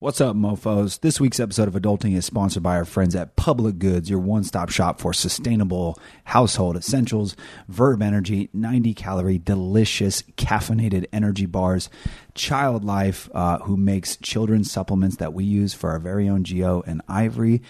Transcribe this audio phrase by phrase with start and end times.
[0.00, 1.00] What's up, mofos?
[1.00, 4.44] This week's episode of Adulting is sponsored by our friends at Public Goods, your one
[4.44, 7.34] stop shop for sustainable household essentials.
[7.66, 11.90] Verb Energy, 90 calorie, delicious, caffeinated energy bars.
[12.34, 16.80] Child Life, uh, who makes children's supplements that we use for our very own Geo
[16.86, 17.60] and Ivory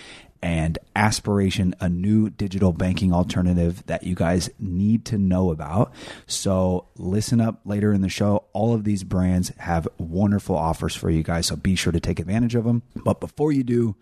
[0.43, 5.93] and Aspiration, a new digital banking alternative that you guys need to know about.
[6.27, 8.45] So, listen up later in the show.
[8.53, 12.19] All of these brands have wonderful offers for you guys, so be sure to take
[12.19, 12.83] advantage of them.
[12.97, 13.97] But before you do,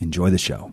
[0.00, 0.72] enjoy the show.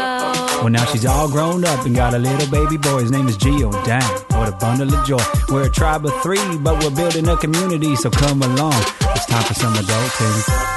[0.61, 2.99] Well, now she's all grown up and got a little baby boy.
[3.01, 3.71] His name is Geo.
[3.83, 4.03] Damn,
[4.37, 5.17] what a bundle of joy.
[5.49, 8.73] We're a tribe of three, but we're building a community, so come along.
[9.15, 10.71] It's time for some adulting.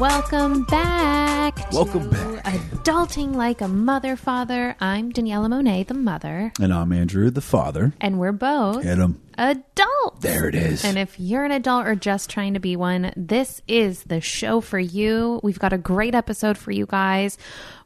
[0.00, 1.70] Welcome back.
[1.70, 2.44] to Welcome back.
[2.44, 4.74] Adulting like a mother father.
[4.80, 7.92] I'm Daniela Monet, the mother, And I'm Andrew, the father.
[8.00, 9.20] and we're both Hit him.
[9.40, 10.20] Adults.
[10.20, 10.84] There it is.
[10.84, 14.60] And if you're an adult or just trying to be one, this is the show
[14.60, 15.40] for you.
[15.42, 17.38] We've got a great episode for you guys.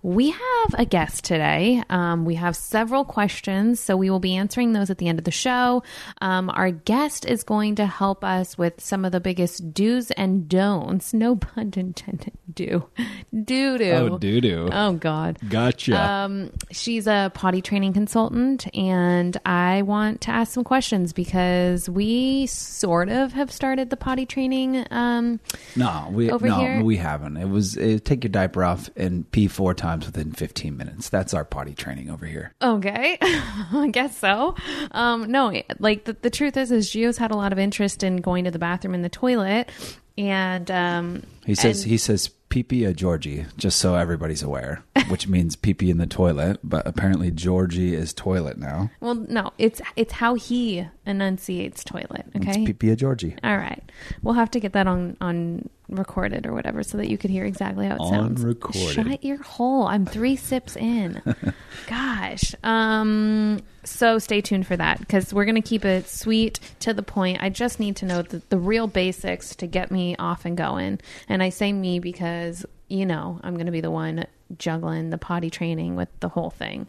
[0.03, 1.83] We have a guest today.
[1.89, 5.25] Um, we have several questions, so we will be answering those at the end of
[5.25, 5.83] the show.
[6.21, 10.47] Um, our guest is going to help us with some of the biggest do's and
[10.47, 11.15] don'ts.
[11.15, 12.33] No pun intended.
[12.53, 12.87] Do.
[13.33, 13.93] Do do.
[13.93, 14.69] Oh, doo doo.
[14.71, 15.39] Oh, God.
[15.49, 15.99] Gotcha.
[15.99, 21.44] Um, she's a potty training consultant, and I want to ask some questions because
[21.89, 24.87] we sort of have started the potty training.
[24.91, 25.41] Um,
[25.77, 27.37] no, we over no, here- we haven't.
[27.37, 31.09] It was it, take your diaper off and pee four times within 15 minutes.
[31.09, 32.53] That's our potty training over here.
[32.63, 34.55] okay, I guess so.
[34.93, 38.17] Um, no, like the, the truth is, is Gio's had a lot of interest in
[38.19, 39.71] going to the bathroom and the toilet,
[40.19, 42.31] and um, He says and- he says
[42.63, 46.61] pee a Georgie, just so everybody's aware, which means pee pee in the toilet.
[46.63, 48.91] But apparently Georgie is toilet now.
[49.01, 52.27] well, no, it's it's how he enunciates toilet.
[52.35, 53.37] It's Okay, pee pee a Georgie.
[53.43, 53.83] All right.
[54.23, 57.45] We'll have to get that on on recorded or whatever so that you could hear
[57.45, 58.43] exactly how it On sounds.
[58.43, 58.91] recorded.
[58.91, 59.87] Shut your hole.
[59.87, 61.21] I'm 3 sips in.
[61.87, 62.55] Gosh.
[62.63, 67.03] Um so stay tuned for that cuz we're going to keep it sweet to the
[67.03, 67.43] point.
[67.43, 71.01] I just need to know the, the real basics to get me off and going.
[71.29, 74.25] And I say me because you know, I'm going to be the one
[74.59, 76.87] juggling the potty training with the whole thing.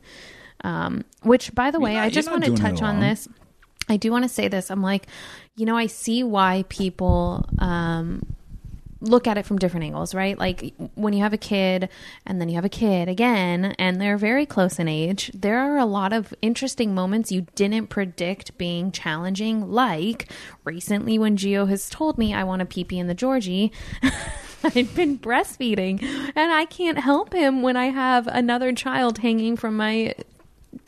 [0.64, 3.28] Um which by the way, not- I just want to touch on this.
[3.90, 4.72] I do want to say this.
[4.72, 5.06] I'm like,
[5.58, 8.34] you know, I see why people um,
[9.06, 10.38] look at it from different angles, right?
[10.38, 11.90] Like when you have a kid
[12.26, 15.78] and then you have a kid again and they're very close in age, there are
[15.78, 19.72] a lot of interesting moments you didn't predict being challenging.
[19.72, 20.32] Like
[20.64, 23.72] recently when Gio has told me I want a pee pee in the Georgie.
[24.64, 26.02] I've been breastfeeding
[26.36, 30.16] and I can't help him when I have another child hanging from my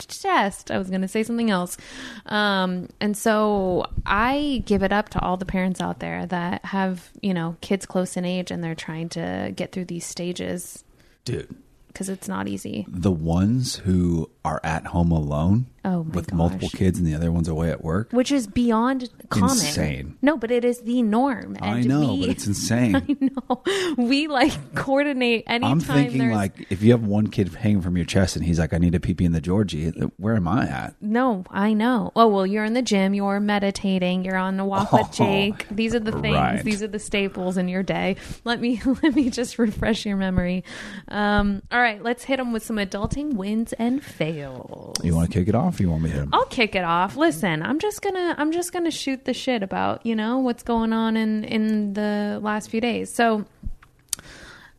[0.06, 0.70] chest.
[0.72, 1.78] I was going to say something else.
[2.26, 7.10] Um, and so I give it up to all the parents out there that have,
[7.22, 10.84] you know, kids close in age and they're trying to get through these stages
[11.26, 11.54] Dude,
[11.88, 12.86] because it's not easy.
[12.88, 17.48] the ones who are at home alone Oh, with multiple kids and the other ones
[17.48, 18.12] away at work.
[18.12, 19.52] Which is beyond common.
[19.52, 20.18] Insane.
[20.22, 21.56] No, but it is the norm.
[21.62, 22.96] I know, we, but it's insane.
[22.98, 23.64] I know.
[23.98, 27.96] We like coordinate anytime I'm thinking there's like if you have one kid hanging from
[27.96, 30.48] your chest and he's like, I need a pee pee in the Georgie, where am
[30.48, 30.96] I at?
[31.02, 32.12] No, I know.
[32.18, 33.14] Oh well, you're in the gym.
[33.14, 34.26] You're meditating.
[34.26, 35.68] You're on the walk with Jake.
[35.72, 36.36] These are the things.
[36.36, 36.64] right.
[36.64, 38.18] These are the staples in your day.
[38.44, 40.66] Let me let me just refresh your memory.
[41.08, 44.98] Um, all right, let's hit them with some adulting wins and fails.
[45.04, 45.77] You want to kick it off?
[45.80, 46.28] You want me to?
[46.34, 47.16] I'll kick it off.
[47.16, 50.94] Listen, I'm just gonna I'm just gonna shoot the shit about you know what's going
[50.94, 53.14] on in in the last few days.
[53.14, 53.46] So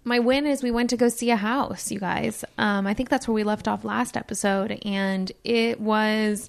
[0.04, 2.44] my win is we went to go see a house, you guys.
[2.56, 6.48] Um, I think that's where we left off last episode, and it was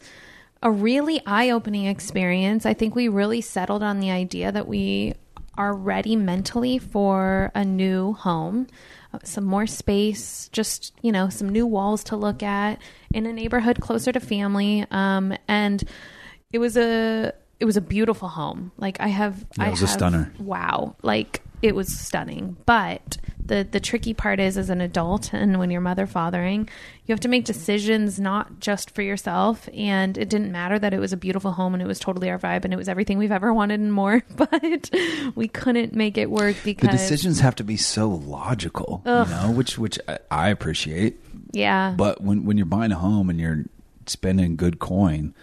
[0.64, 2.66] a really eye opening experience.
[2.66, 5.14] I think we really settled on the idea that we
[5.58, 8.68] are ready mentally for a new home,
[9.24, 12.80] some more space, just, you know, some new walls to look at
[13.14, 14.86] in a neighborhood closer to family.
[14.92, 15.84] Um, and
[16.52, 17.34] it was a.
[17.60, 18.72] It was a beautiful home.
[18.78, 20.32] Like I have, Yeah, it I was a stunner.
[20.40, 22.56] Wow, like it was stunning.
[22.66, 23.18] But
[23.50, 26.70] the the tricky part is as an adult and when you're mother fathering,
[27.06, 29.68] you have to make decisions not just for yourself.
[29.74, 32.40] And it didn't matter that it was a beautiful home and it was totally our
[32.40, 34.90] vibe and it was everything we've ever wanted and more, but
[35.36, 39.52] we couldn't make it work because The decisions have to be so logical, you know,
[39.54, 41.20] which which I, I appreciate.
[41.52, 43.66] yeah, But when when you're buying a home and you're
[44.06, 45.34] spending good coin,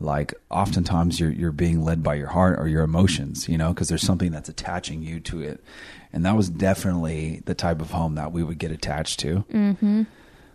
[0.00, 3.88] like oftentimes you're you're being led by your heart or your emotions, you know, because
[3.88, 5.62] there's something that's attaching you to it,
[6.12, 9.44] and that was definitely the type of home that we would get attached to.
[9.52, 10.02] Mm-hmm.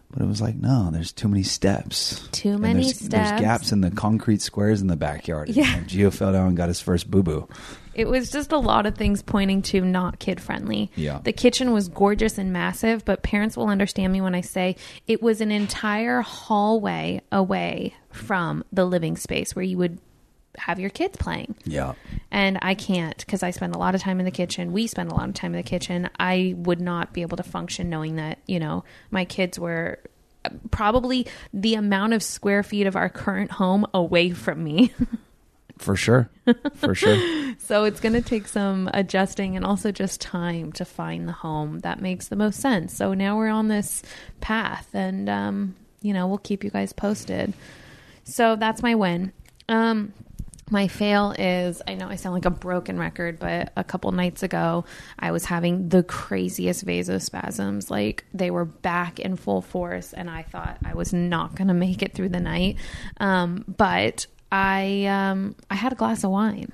[0.09, 2.30] But it was like, no, there's too many steps.
[2.31, 3.30] Too many there's, steps.
[3.30, 5.50] There's gaps in the concrete squares in the backyard.
[5.50, 5.75] Yeah.
[5.75, 7.50] And Gio fell down and got his first boo boo.
[7.94, 10.92] It was just a lot of things pointing to not kid friendly.
[10.95, 11.19] Yeah.
[11.21, 14.77] The kitchen was gorgeous and massive, but parents will understand me when I say
[15.07, 20.00] it was an entire hallway away from the living space where you would
[20.57, 21.56] have your kids playing.
[21.65, 21.94] Yeah.
[22.31, 24.71] And I can't because I spend a lot of time in the kitchen.
[24.71, 26.09] We spend a lot of time in the kitchen.
[26.19, 30.00] I would not be able to function knowing that, you know, my kids were
[30.45, 34.94] uh, probably the amount of square feet of our current home away from me.
[35.77, 36.30] For sure.
[36.75, 37.56] For sure.
[37.59, 41.80] So it's going to take some adjusting and also just time to find the home
[41.80, 42.95] that makes the most sense.
[42.95, 44.01] So now we're on this
[44.42, 47.54] path and, um, you know, we'll keep you guys posted.
[48.24, 49.33] So that's my win.
[49.69, 50.13] Um,
[50.69, 54.44] my fail is I know I sound like a broken record, but a couple nights
[54.44, 54.86] ago
[55.18, 57.90] I was having the craziest vasospasms.
[57.90, 61.74] Like they were back in full force, and I thought I was not going to
[61.74, 62.78] make it through the night.
[63.19, 66.72] Um, but I um, I had a glass of wine.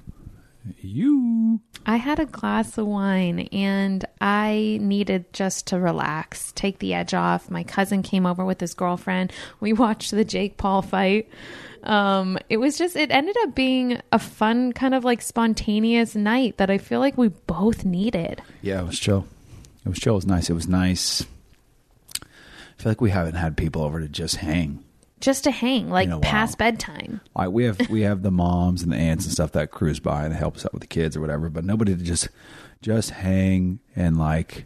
[0.81, 1.59] You.
[1.85, 7.13] I had a glass of wine and I needed just to relax, take the edge
[7.13, 7.51] off.
[7.51, 9.33] My cousin came over with his girlfriend.
[9.59, 11.27] We watched the Jake Paul fight.
[11.83, 16.57] Um, it was just, it ended up being a fun, kind of like spontaneous night
[16.57, 18.41] that I feel like we both needed.
[18.61, 19.27] Yeah, it was chill.
[19.85, 20.13] It was chill.
[20.13, 20.49] It was nice.
[20.49, 21.25] It was nice.
[22.21, 24.83] I feel like we haven't had people over to just hang.
[25.19, 26.21] Just to hang, like In a while.
[26.21, 27.21] past bedtime.
[27.35, 30.25] Like we have we have the moms and the aunts and stuff that cruise by
[30.25, 32.27] and help us out with the kids or whatever, but nobody to just
[32.81, 34.65] just hang and like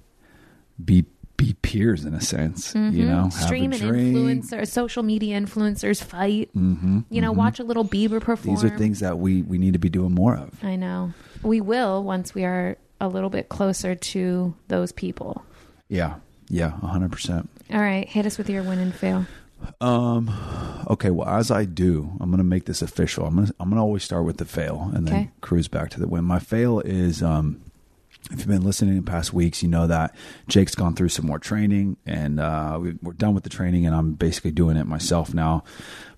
[0.83, 1.05] be
[1.37, 3.45] be peers in a sense, you know, have Mm-hmm.
[3.45, 6.49] Stream and influencer, social media influencers fight.
[6.55, 8.55] Mm-hmm, you know, watch a little Bieber perform.
[8.55, 10.63] These are things that we we need to be doing more of.
[10.63, 11.13] I know.
[11.43, 15.45] We will once we are a little bit closer to those people.
[15.89, 16.15] Yeah,
[16.49, 17.49] yeah, hundred percent.
[17.71, 19.25] All right, hit us with your win and fail.
[19.81, 20.31] Um,
[20.87, 21.09] okay.
[21.09, 23.25] Well, as I do, I'm going to make this official.
[23.25, 25.89] I'm going to I'm going to always start with the fail and then cruise back
[25.91, 26.23] to the win.
[26.23, 27.61] My fail is um,
[28.31, 30.15] if you've been listening in past weeks, you know that
[30.47, 33.95] Jake's gone through some more training, and uh, we, we're done with the training, and
[33.95, 35.63] I'm basically doing it myself now.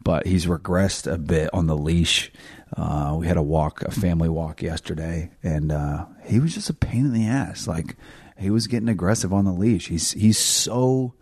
[0.04, 2.31] But he's regressed a bit on the leash.
[2.75, 6.74] Uh, we had a walk, a family walk yesterday, and uh, he was just a
[6.74, 7.68] pain in the ass.
[7.68, 7.96] Like
[8.40, 9.88] he was getting aggressive on the leash.
[9.88, 11.13] He's he's so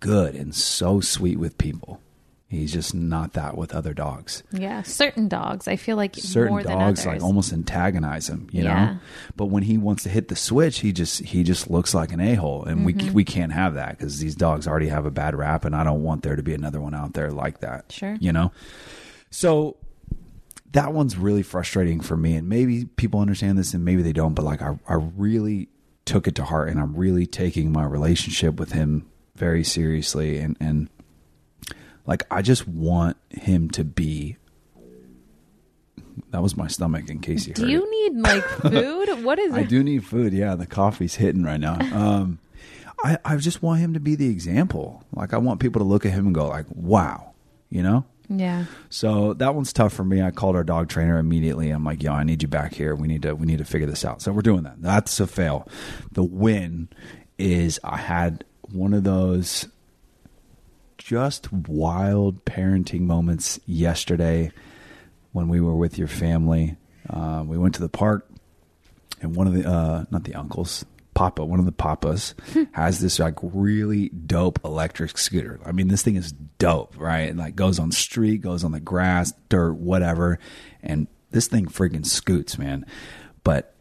[0.00, 2.00] good and so sweet with people.
[2.50, 4.42] He's just not that with other dogs.
[4.52, 5.68] Yeah, certain dogs.
[5.68, 8.84] I feel like Certain more dogs like almost antagonize him, you Yeah.
[8.86, 8.98] know.
[9.36, 12.20] But when he wants to hit the switch, he just he just looks like an
[12.20, 13.06] a hole, and Mm-hmm.
[13.08, 15.84] we we can't have that because these dogs already have a bad rap, and I
[15.84, 17.92] don't want there to be another one out there like that.
[17.92, 18.16] Sure.
[18.18, 18.50] you know.
[19.30, 19.76] So
[20.72, 24.32] that one's really frustrating for me, and maybe people understand this, and maybe they don't.
[24.32, 25.68] But like, I I really
[26.06, 29.04] took it to heart, and I'm really taking my relationship with him
[29.36, 30.88] very seriously, and and
[32.08, 34.36] like I just want him to be.
[36.30, 37.08] That was my stomach.
[37.08, 37.72] In case you Do heard it.
[37.74, 39.24] you need like food?
[39.24, 39.56] what is it?
[39.56, 39.68] I it?
[39.68, 40.32] do need food.
[40.32, 41.78] Yeah, the coffee's hitting right now.
[41.96, 42.38] Um,
[43.04, 45.04] I I just want him to be the example.
[45.12, 47.34] Like I want people to look at him and go like, "Wow,"
[47.70, 48.04] you know.
[48.30, 48.66] Yeah.
[48.90, 50.20] So that one's tough for me.
[50.20, 51.70] I called our dog trainer immediately.
[51.70, 52.94] I'm like, "Yo, I need you back here.
[52.94, 54.82] We need to we need to figure this out." So we're doing that.
[54.82, 55.66] That's a fail.
[56.12, 56.88] The win
[57.38, 59.66] is I had one of those
[61.08, 64.52] just wild parenting moments yesterday
[65.32, 66.76] when we were with your family.
[67.08, 68.28] Uh, we went to the park,
[69.22, 70.84] and one of the uh, not the uncles,
[71.14, 72.34] Papa, one of the papas
[72.72, 75.58] has this like really dope electric scooter.
[75.64, 77.30] I mean, this thing is dope, right?
[77.30, 80.38] And like goes on street, goes on the grass, dirt, whatever,
[80.82, 82.84] and this thing freaking scoots, man.
[83.44, 83.74] But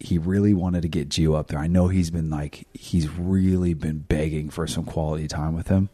[0.00, 1.60] he really wanted to get Gio up there.
[1.60, 5.90] I know he's been like he's really been begging for some quality time with him.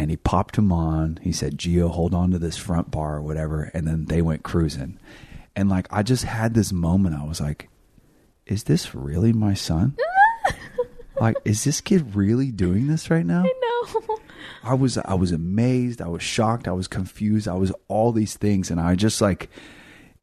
[0.00, 1.18] And he popped him on.
[1.20, 4.42] He said, "Gio, hold on to this front bar or whatever." And then they went
[4.42, 4.98] cruising.
[5.54, 7.16] And like I just had this moment.
[7.16, 7.68] I was like,
[8.46, 9.98] "Is this really my son?
[11.20, 14.18] like, is this kid really doing this right now?" No.
[14.64, 18.36] I was I was amazed, I was shocked, I was confused, I was all these
[18.36, 19.50] things and I just like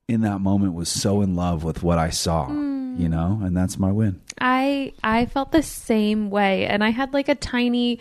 [0.08, 2.48] in that moment was so in love with what I saw.
[2.48, 3.00] Mm.
[3.00, 4.22] you know, and that's my win.
[4.40, 8.00] I I felt the same way, and I had like a tiny,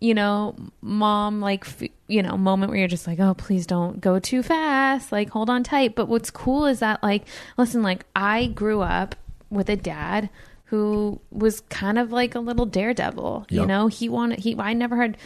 [0.00, 1.66] you know, mom like
[2.06, 5.50] you know moment where you're just like, oh, please don't go too fast, like hold
[5.50, 5.94] on tight.
[5.94, 7.24] But what's cool is that like,
[7.56, 9.16] listen, like I grew up
[9.50, 10.30] with a dad
[10.64, 13.46] who was kind of like a little daredevil.
[13.48, 14.54] You know, he wanted he.
[14.58, 15.16] I never had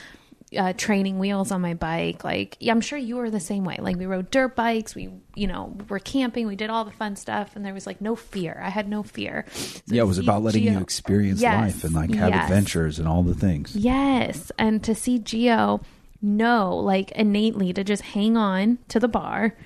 [0.57, 2.25] uh, training wheels on my bike.
[2.25, 3.79] Like, yeah, I'm sure you were the same way.
[3.81, 4.95] Like, we rode dirt bikes.
[4.95, 6.47] We, you know, were camping.
[6.47, 8.61] We did all the fun stuff, and there was like no fear.
[8.63, 9.47] I had no fear.
[9.53, 12.45] So yeah, it was about letting you experience Yes, life and like have yes.
[12.45, 13.75] adventures and all the things.
[13.77, 15.81] Yes, and to see Geo
[16.21, 19.57] know, like innately, to just hang on to the bar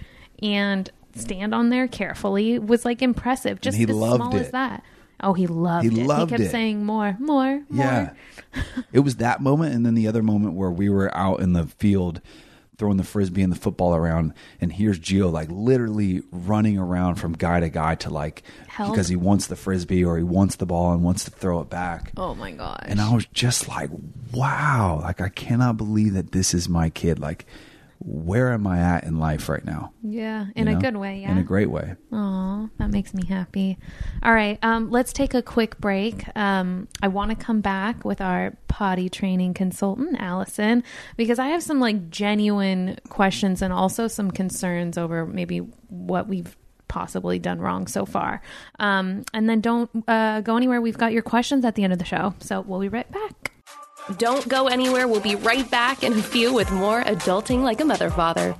[0.42, 3.60] and stand on there carefully was like impressive.
[3.60, 4.82] Just he as loved small as that.
[5.22, 6.06] Oh, he loved He it.
[6.06, 6.50] loved he kept it.
[6.50, 7.84] saying more, more, more.
[7.84, 8.12] Yeah.
[8.92, 11.66] it was that moment and then the other moment where we were out in the
[11.66, 12.20] field
[12.78, 17.32] throwing the frisbee and the football around and here's Gio like literally running around from
[17.32, 18.92] guy to guy to like Help.
[18.92, 21.70] because he wants the frisbee or he wants the ball and wants to throw it
[21.70, 22.12] back.
[22.18, 22.80] Oh my gosh.
[22.82, 23.88] And I was just like,
[24.32, 27.18] wow, like I cannot believe that this is my kid.
[27.18, 27.46] Like
[27.98, 29.92] where am I at in life right now?
[30.02, 31.20] yeah, in You a good way.
[31.20, 31.32] Yeah.
[31.32, 31.94] In a great way.
[32.12, 33.78] Aw, that makes me happy.
[34.22, 36.24] All right, um, let's take a quick break.
[36.36, 40.84] Um, I want to come back with our potty training consultant, Allison,
[41.16, 46.56] because I have some like genuine questions and also some concerns over maybe what we've
[46.88, 48.40] possibly done wrong so far.
[48.78, 50.80] Um, and then don't uh, go anywhere.
[50.80, 53.55] We've got your questions at the end of the show, so we'll be right back.
[54.18, 55.08] Don't go anywhere.
[55.08, 58.54] We'll be right back in a few with more Adulting Like a Mother Father.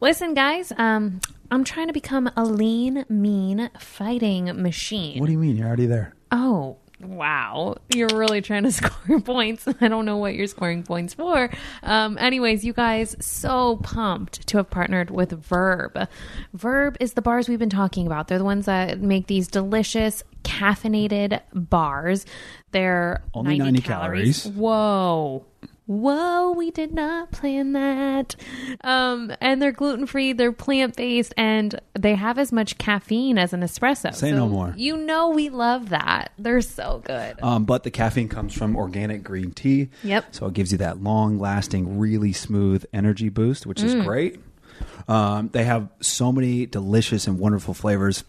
[0.00, 5.20] Listen, guys, um, I'm trying to become a lean, mean fighting machine.
[5.20, 5.56] What do you mean?
[5.56, 6.14] You're already there.
[6.30, 7.76] Oh, wow.
[7.94, 9.66] You're really trying to score points.
[9.80, 11.50] I don't know what you're scoring points for.
[11.82, 16.08] Um, anyways, you guys, so pumped to have partnered with Verb.
[16.54, 18.28] Verb is the bars we've been talking about.
[18.28, 22.26] They're the ones that make these delicious caffeinated bars.
[22.70, 24.46] They're Only 90 calories.
[24.46, 25.44] Whoa.
[25.88, 28.36] Whoa, we did not plan that.
[28.84, 33.54] Um, and they're gluten free, they're plant based, and they have as much caffeine as
[33.54, 34.14] an espresso.
[34.14, 34.74] Say no more.
[34.76, 36.32] You know we love that.
[36.38, 37.42] They're so good.
[37.42, 39.88] Um, but the caffeine comes from organic green tea.
[40.04, 40.26] Yep.
[40.34, 43.84] So it gives you that long lasting, really smooth energy boost, which Mm.
[43.84, 44.40] is great.
[45.08, 48.24] Um, they have so many delicious and wonderful flavors.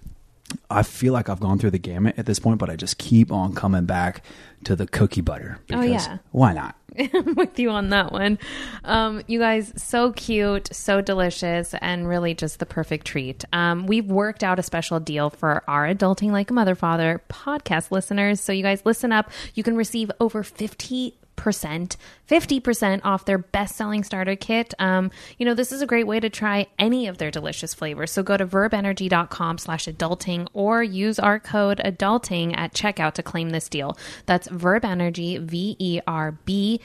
[0.69, 3.31] I feel like I've gone through the gamut at this point, but I just keep
[3.31, 4.23] on coming back
[4.65, 5.59] to the cookie butter.
[5.71, 6.17] Oh, yeah.
[6.31, 6.75] Why not?
[7.13, 8.39] I'm with you on that one.
[8.83, 13.45] Um, you guys, so cute, so delicious, and really just the perfect treat.
[13.53, 17.91] Um, we've worked out a special deal for our Adulting Like a Mother Father podcast
[17.91, 18.39] listeners.
[18.39, 19.29] So you guys listen up.
[19.53, 21.97] You can receive over 50 percent
[22.29, 24.73] 50% off their best-selling starter kit.
[24.77, 28.11] Um, you know this is a great way to try any of their delicious flavors.
[28.11, 33.49] So go to verbenergy.com slash adulting or use our code adulting at checkout to claim
[33.49, 33.97] this deal.
[34.25, 36.79] That's verbenergy E v-e-r-b-e-n-e-r-g-y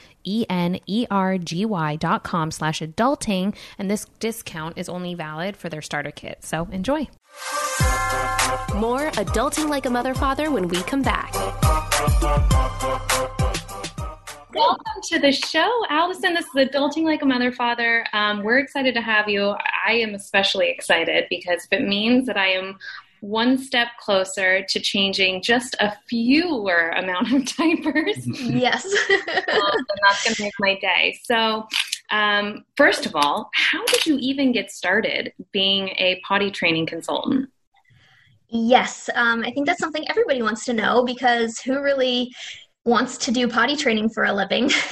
[1.97, 3.55] dot com slash adulting.
[3.77, 6.43] And this discount is only valid for their starter kit.
[6.43, 7.07] So enjoy.
[8.75, 11.33] More Adulting Like a Mother Father when we come back.
[14.55, 16.33] Welcome to the show, Allison.
[16.33, 18.05] This is Adulting Like a Mother Father.
[18.13, 19.53] Um, we're excited to have you.
[19.85, 22.77] I am especially excited because if it means that I am
[23.19, 28.85] one step closer to changing just a fewer amount of diapers, Yes.
[28.85, 31.19] um, that's going to make my day.
[31.25, 31.67] So,
[32.11, 37.49] um, first of all, how did you even get started being a potty training consultant?
[38.47, 39.09] yes.
[39.15, 42.33] Um, I think that's something everybody wants to know because who really
[42.85, 44.69] wants to do potty training for a living?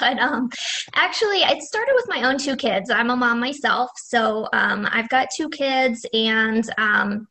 [0.00, 0.50] but um,
[0.94, 2.90] actually, it started with my own two kids.
[2.90, 3.90] I'm a mom myself.
[3.96, 6.68] So um, I've got two kids and.
[6.78, 7.28] Um,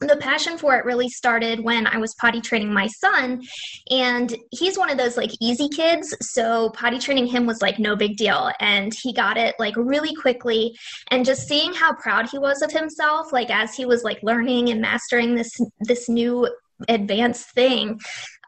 [0.00, 3.42] the passion for it really started when I was potty training my son,
[3.90, 6.14] and he's one of those like easy kids.
[6.20, 10.14] So potty training him was like no big deal, and he got it like really
[10.14, 10.76] quickly.
[11.10, 14.68] And just seeing how proud he was of himself, like as he was like learning
[14.68, 15.50] and mastering this
[15.80, 16.48] this new
[16.88, 17.98] advanced thing,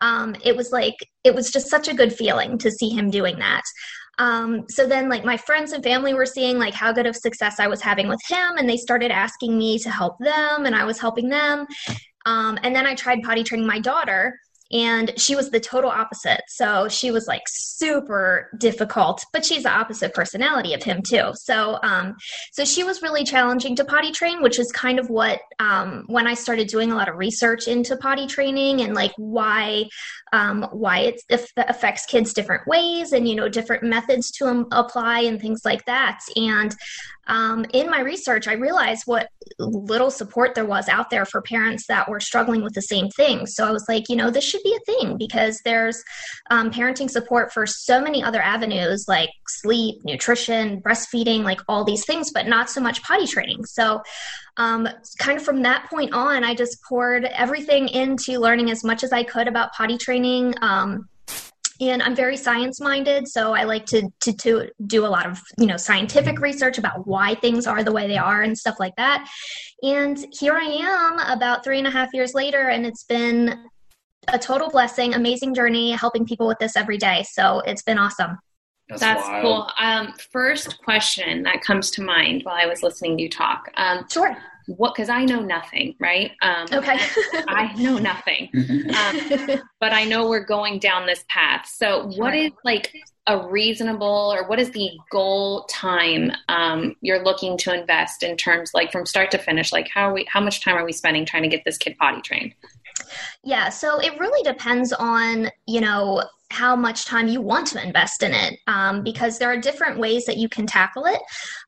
[0.01, 0.95] um, it was like
[1.25, 3.63] it was just such a good feeling to see him doing that.
[4.19, 7.59] Um, so then like my friends and family were seeing like how good of success
[7.59, 10.85] I was having with him and they started asking me to help them and I
[10.85, 11.67] was helping them.
[12.27, 14.39] Um, and then I tried potty training my daughter
[14.73, 16.43] and she was the total opposite.
[16.49, 21.33] So she was like super difficult, but she's the opposite personality of him too.
[21.35, 22.17] So um,
[22.53, 26.27] so she was really challenging to potty train, which is kind of what um, when
[26.27, 29.87] I started doing a lot of research into potty training and like why
[30.33, 35.21] um, why it aff- affects kids different ways and you know different methods to apply
[35.21, 36.77] and things like that and
[37.31, 39.29] um, in my research, I realized what
[39.61, 43.47] little support there was out there for parents that were struggling with the same thing.
[43.47, 46.03] So I was like, you know, this should be a thing because there's
[46.51, 52.05] um, parenting support for so many other avenues like sleep, nutrition, breastfeeding, like all these
[52.05, 53.65] things, but not so much potty training.
[53.65, 54.03] So
[54.57, 59.05] um, kind of from that point on, I just poured everything into learning as much
[59.05, 60.55] as I could about potty training.
[60.63, 61.09] Um,
[61.81, 65.41] and I'm very science minded, so I like to, to to do a lot of
[65.59, 68.95] you know scientific research about why things are the way they are and stuff like
[68.97, 69.29] that.
[69.83, 73.65] And here I am, about three and a half years later, and it's been
[74.29, 77.25] a total blessing, amazing journey, helping people with this every day.
[77.31, 78.39] So it's been awesome.
[78.91, 79.71] That's, That's cool.
[79.79, 83.71] Um, first question that comes to mind while I was listening to you talk.
[83.77, 84.37] Um, sure
[84.67, 86.33] what because I know nothing, right?
[86.43, 86.99] Um, okay.
[87.49, 91.67] I know nothing, um, but I know we're going down this path.
[91.67, 92.95] So, what is like
[93.27, 98.73] a reasonable or what is the goal time um, you're looking to invest in terms
[98.75, 99.73] like from start to finish?
[99.73, 100.27] Like, how are we?
[100.29, 102.55] How much time are we spending trying to get this kid potty trained?
[103.45, 108.23] Yeah, so it really depends on you know how much time you want to invest
[108.23, 111.21] in it um, because there are different ways that you can tackle it.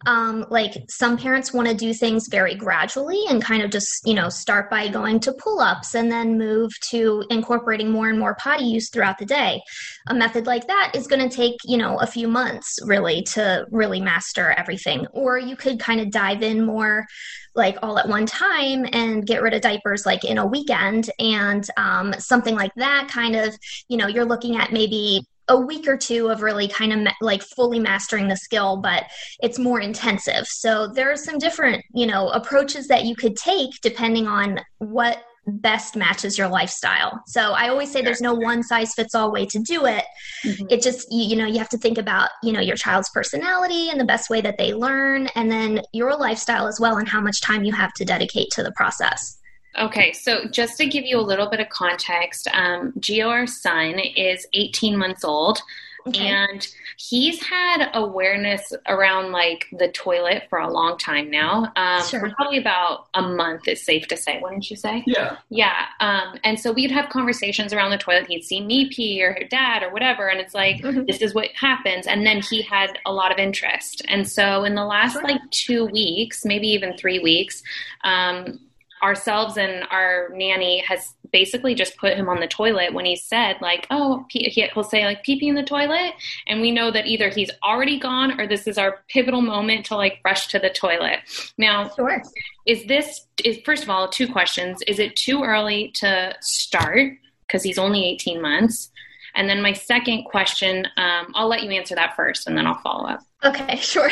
[0.07, 4.15] Um, like some parents want to do things very gradually and kind of just you
[4.15, 8.65] know start by going to pull-ups and then move to incorporating more and more potty
[8.65, 9.61] use throughout the day.
[10.09, 13.65] A method like that is going to take you know a few months really to
[13.71, 15.07] really master everything.
[15.13, 17.07] Or you could kind of dive in more
[17.55, 21.11] like all at one time and get rid of diapers like in a weekend.
[21.19, 23.55] And um, something like that kind of
[23.89, 27.11] you know you're looking at maybe a week or two of really kind of ma-
[27.21, 29.05] like fully mastering the skill but
[29.43, 30.47] it's more intensive.
[30.47, 35.23] So there are some different you know approaches that you could take depending on what
[35.47, 37.21] best matches your lifestyle.
[37.27, 40.05] So I always say there's no one size fits all way to do it.
[40.45, 40.67] Mm-hmm.
[40.71, 43.91] It just you, you, know you have to think about you know your child's personality
[43.91, 47.21] and the best way that they learn, and then your lifestyle as well, and how
[47.21, 49.39] much time you have to dedicate to the process.
[49.79, 53.99] Okay, so just to give you a little bit of context, um, Geo, our son,
[53.99, 55.61] is 18 months old.
[56.07, 56.29] Okay.
[56.29, 56.67] And
[56.97, 61.73] he's had awareness around like the toilet for a long time now.
[61.77, 62.21] Um, sure.
[62.21, 65.05] For probably about a month is safe to say, wouldn't you say?
[65.07, 65.37] Yeah.
[65.49, 65.87] Yeah.
[66.01, 68.27] Um, and so we'd have conversations around the toilet.
[68.27, 70.29] He'd see me pee or her dad or whatever.
[70.29, 71.05] And it's like, mm-hmm.
[71.07, 72.07] this is what happens.
[72.07, 74.03] And then he had a lot of interest.
[74.09, 75.23] And so in the last sure.
[75.23, 77.63] like two weeks, maybe even three weeks,
[78.05, 78.61] um,
[79.03, 83.57] ourselves and our nanny has basically just put him on the toilet when he said
[83.61, 86.15] like oh he'll say like pee pee in the toilet.
[86.47, 89.97] And we know that either he's already gone or this is our pivotal moment to
[89.97, 91.21] like rush to the toilet.
[91.59, 92.23] Now sure.
[92.67, 94.83] is this is first of all two questions.
[94.87, 97.13] Is it too early to start?
[97.47, 98.91] Because he's only 18 months.
[99.35, 102.81] And then my second question, um, I'll let you answer that first and then I'll
[102.81, 103.21] follow up.
[103.45, 104.11] Okay, sure.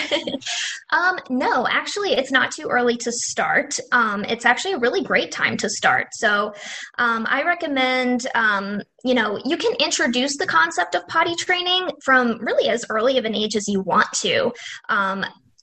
[0.90, 3.78] um, no, actually, it's not too early to start.
[3.92, 6.08] Um, it's actually a really great time to start.
[6.12, 6.54] So
[6.98, 12.38] um, I recommend, um, you know, you can introduce the concept of potty training from
[12.40, 14.52] really as early of an age as you want to.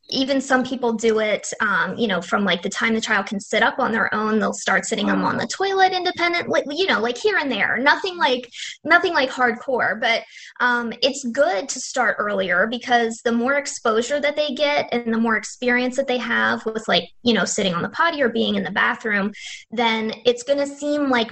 [0.10, 3.40] Even some people do it um, you know from like the time the child can
[3.40, 7.00] sit up on their own they'll start sitting them on the toilet independently you know
[7.00, 7.78] like here and there.
[7.78, 8.50] Nothing like
[8.84, 10.24] nothing like hardcore but
[10.60, 15.20] um, it's good to start earlier because the more exposure that they get and the
[15.20, 18.56] more experience that they have with like you know sitting on the potty or being
[18.56, 19.32] in the bathroom
[19.72, 21.32] then it's going to seem like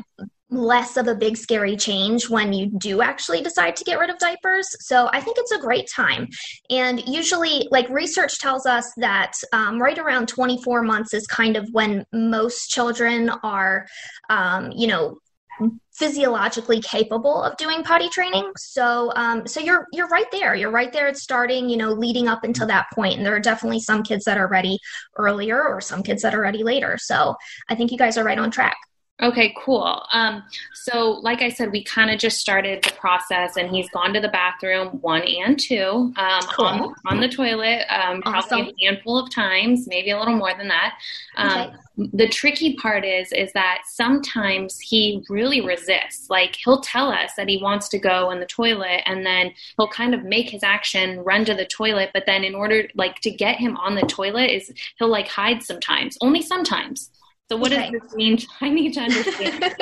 [0.55, 4.17] less of a big scary change when you do actually decide to get rid of
[4.17, 4.67] diapers.
[4.85, 6.27] So I think it's a great time.
[6.69, 11.67] And usually, like research tells us that um, right around 24 months is kind of
[11.71, 13.85] when most children are,
[14.29, 15.17] um, you know,
[15.93, 20.91] physiologically capable of doing potty training so um, so you're you're right there you're right
[20.91, 22.95] there at starting you know leading up until that point.
[22.95, 24.77] point and there are definitely some kids that are ready
[25.17, 27.33] earlier or some kids that are ready later so
[27.69, 28.75] i think you guys are right on track
[29.21, 30.03] Okay, cool.
[30.11, 34.13] Um, so, like I said, we kind of just started the process, and he's gone
[34.13, 36.65] to the bathroom one and two um, cool.
[36.65, 38.49] on, on the toilet, um, awesome.
[38.49, 40.97] probably a handful of times, maybe a little more than that.
[41.37, 41.49] Um,
[41.97, 42.09] okay.
[42.11, 46.29] The tricky part is, is that sometimes he really resists.
[46.29, 49.87] Like he'll tell us that he wants to go in the toilet, and then he'll
[49.87, 52.09] kind of make his action run to the toilet.
[52.13, 55.63] But then, in order like to get him on the toilet, is he'll like hide
[55.63, 57.11] sometimes, only sometimes
[57.51, 58.39] So what does this mean?
[58.61, 59.63] I need to understand.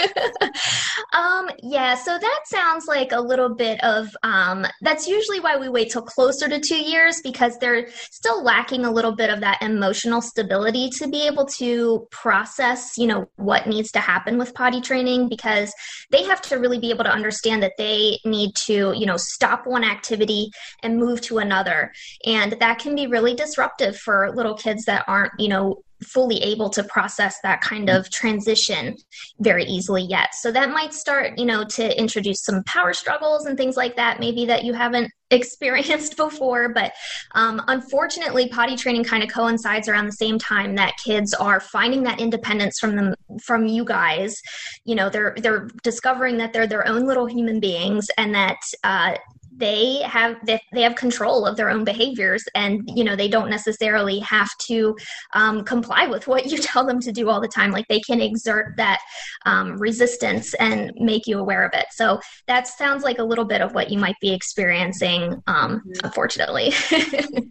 [1.13, 5.69] um, yeah, so that sounds like a little bit of um, that's usually why we
[5.69, 9.62] wait till closer to two years because they're still lacking a little bit of that
[9.62, 14.82] emotional stability to be able to process, you know, what needs to happen with potty
[14.82, 15.73] training because
[16.12, 19.65] they have to really be able to understand that they need to, you know, stop
[19.65, 21.93] one activity and move to another.
[22.26, 26.70] And that can be really disruptive for little kids that aren't, you know, fully able
[26.70, 28.96] to process that kind of transition
[29.39, 30.36] very easily yet.
[30.36, 34.20] So that might start, you know, to introduce some power struggles and things like that,
[34.20, 36.70] maybe that you haven't experienced before.
[36.70, 36.94] But
[37.34, 42.04] um, unfortunately, potty training kind of coincides around the same time that kids are finding
[42.04, 44.39] that independence from them, from you guys.
[44.86, 48.58] You know, they're they're discovering that they're their own little human beings and that.
[48.84, 49.16] Uh,
[49.58, 53.50] they have they, they have control of their own behaviors and you know they don't
[53.50, 54.96] necessarily have to
[55.34, 57.72] um, comply with what you tell them to do all the time.
[57.72, 59.00] Like they can exert that
[59.46, 61.86] um, resistance and make you aware of it.
[61.92, 66.74] So that sounds like a little bit of what you might be experiencing um, unfortunately.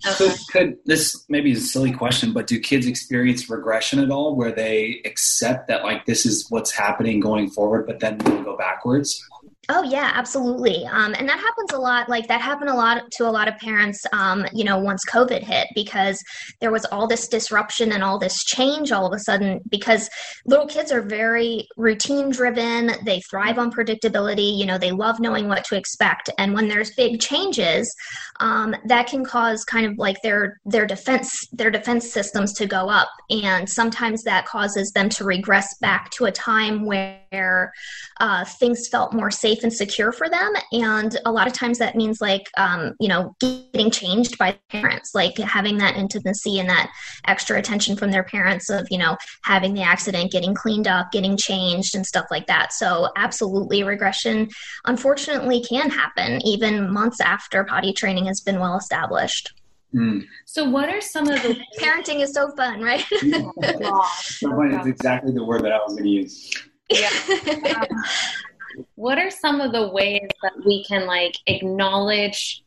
[0.02, 4.34] So could this maybe is a silly question, but do kids experience regression at all
[4.34, 8.56] where they accept that like this is what's happening going forward, but then they'll go
[8.56, 9.24] backwards?
[9.68, 10.84] Oh yeah, absolutely.
[10.86, 12.08] Um, and that happens a lot.
[12.08, 14.04] Like that happened a lot to a lot of parents.
[14.12, 16.20] Um, you know, once COVID hit, because
[16.60, 19.60] there was all this disruption and all this change all of a sudden.
[19.68, 20.10] Because
[20.46, 22.90] little kids are very routine driven.
[23.04, 24.58] They thrive on predictability.
[24.58, 26.28] You know, they love knowing what to expect.
[26.38, 27.94] And when there's big changes,
[28.40, 32.88] um, that can cause kind of like their their defense their defense systems to go
[32.88, 33.10] up.
[33.30, 37.72] And sometimes that causes them to regress back to a time where
[38.18, 40.52] uh, things felt more safe and secure for them.
[40.72, 45.14] And a lot of times that means like, um, you know, getting changed by parents,
[45.14, 46.90] like having that intimacy and that
[47.26, 51.36] extra attention from their parents of, you know, having the accident, getting cleaned up, getting
[51.36, 52.72] changed and stuff like that.
[52.72, 54.48] So absolutely regression,
[54.86, 59.54] unfortunately, can happen even months after potty training has been well established.
[59.94, 60.24] Mm.
[60.46, 63.04] So what are some of the Parenting is so fun, right?
[63.10, 66.50] So funny, It's exactly the word that I was going to use.
[68.94, 72.64] what are some of the ways that we can like acknowledge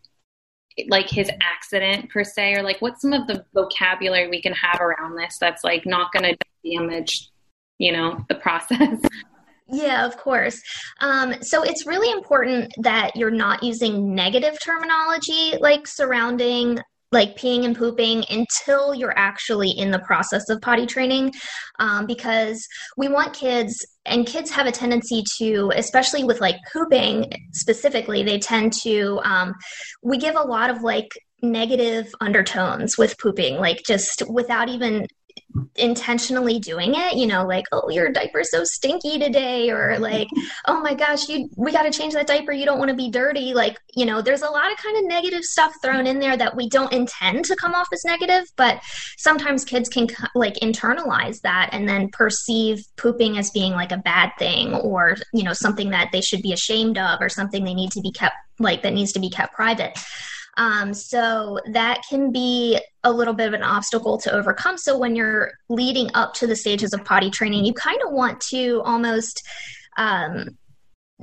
[0.89, 4.81] like his accident per se or like what's some of the vocabulary we can have
[4.81, 6.37] around this that's like not going to
[6.69, 7.29] damage
[7.77, 8.99] you know the process
[9.67, 10.61] Yeah, of course.
[10.99, 16.77] Um, so it's really important that you're not using negative terminology like surrounding
[17.15, 21.33] like peeing and pooping until you're actually in the process of potty training
[21.79, 27.31] um, because we want kids and kids have a tendency to especially with like pooping
[27.53, 29.55] specifically they tend to um,
[30.03, 31.09] we give a lot of like
[31.41, 35.07] negative undertones with pooping like just without even
[35.77, 40.27] intentionally doing it you know like oh your diaper's so stinky today or like
[40.65, 42.51] oh my gosh you we got to change that diaper.
[42.51, 43.53] You don't want to be dirty.
[43.53, 46.55] Like you know there's a lot of kind of negative stuff thrown in there that
[46.55, 48.81] we don't intend to come off as negative but
[49.17, 54.31] sometimes kids can like internalize that and then perceive pooping as being like a bad
[54.37, 57.91] thing or you know something that they should be ashamed of or something they need
[57.91, 59.97] to be kept like that needs to be kept private
[60.57, 64.77] um, so that can be a little bit of an obstacle to overcome.
[64.77, 68.39] So when you're leading up to the stages of potty training, you kind of want
[68.51, 69.45] to almost
[69.97, 70.57] um,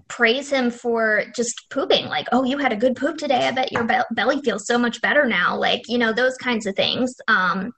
[0.09, 2.07] praise him for just pooping.
[2.07, 3.49] Like, oh, you had a good poop today.
[3.49, 5.57] I bet your be- belly feels so much better now.
[5.57, 7.15] Like, you know, those kinds of things.
[7.29, 7.73] Um,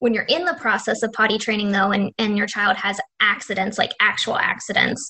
[0.00, 3.78] when you're in the process of potty training, though, and, and your child has accidents,
[3.78, 5.08] like actual accidents,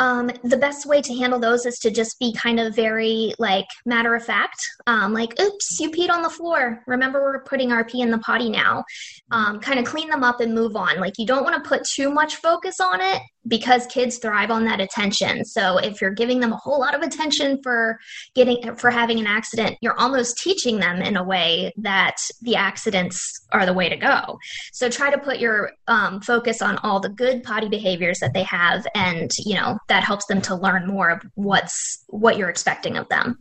[0.00, 3.66] um, the best way to handle those is to just be kind of very like
[3.84, 4.58] matter of fact.
[4.86, 6.82] Um, like oops you peed on the floor.
[6.86, 8.82] Remember we're putting our pee in the potty now.
[9.30, 10.98] Um, kind of clean them up and move on.
[10.98, 14.64] Like you don't want to put too much focus on it because kids thrive on
[14.66, 15.44] that attention.
[15.44, 17.98] So if you're giving them a whole lot of attention for
[18.34, 23.46] getting for having an accident you're almost teaching them in a way that the accidents
[23.52, 24.38] are the way to go.
[24.72, 28.44] So try to put your um, focus on all the good potty behaviors that they
[28.44, 32.96] have and you know that helps them to learn more of what's what you're expecting
[32.96, 33.38] of them.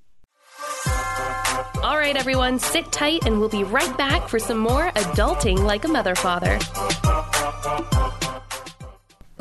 [1.84, 5.86] All right, everyone, sit tight and we'll be right back for some more adulting like
[5.86, 6.60] a mother father.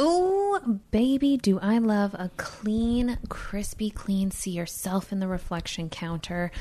[0.00, 6.52] Ooh, baby, do I love a clean, crispy clean see yourself in the reflection counter.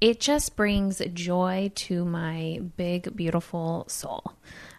[0.00, 4.32] It just brings joy to my big, beautiful soul.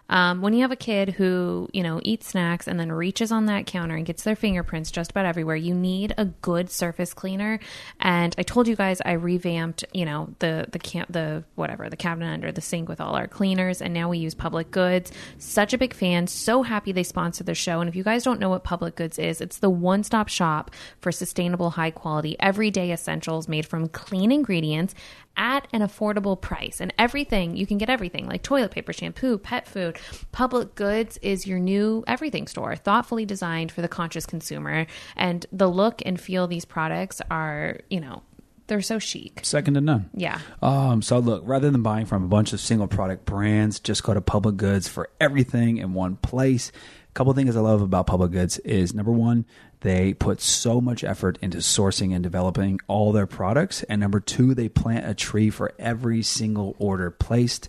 [0.08, 3.46] Um, when you have a kid who, you know, eats snacks and then reaches on
[3.46, 7.60] that counter and gets their fingerprints just about everywhere, you need a good surface cleaner.
[8.00, 11.96] And I told you guys I revamped, you know, the the camp the whatever the
[11.96, 15.12] cabinet under the sink with all our cleaners, and now we use Public Goods.
[15.38, 16.26] Such a big fan.
[16.26, 17.80] So happy they sponsored the show.
[17.80, 20.70] And if you guys don't know what Public Goods is, it's the one stop shop
[21.00, 24.94] for sustainable, high quality, everyday essentials made from clean ingredients
[25.38, 26.80] at an affordable price.
[26.80, 29.96] And everything, you can get everything like toilet paper, shampoo, pet food.
[30.32, 34.86] Public Goods is your new everything store, thoughtfully designed for the conscious consumer.
[35.16, 38.22] And the look and feel these products are, you know,
[38.66, 39.40] they're so chic.
[39.44, 40.10] Second to none.
[40.12, 40.40] Yeah.
[40.60, 44.12] Um, so look, rather than buying from a bunch of single product brands, just go
[44.12, 46.70] to Public Goods for everything in one place.
[47.08, 49.46] A couple things I love about Public Goods is number one,
[49.80, 54.54] they put so much effort into sourcing and developing all their products, and number two,
[54.54, 57.68] they plant a tree for every single order placed.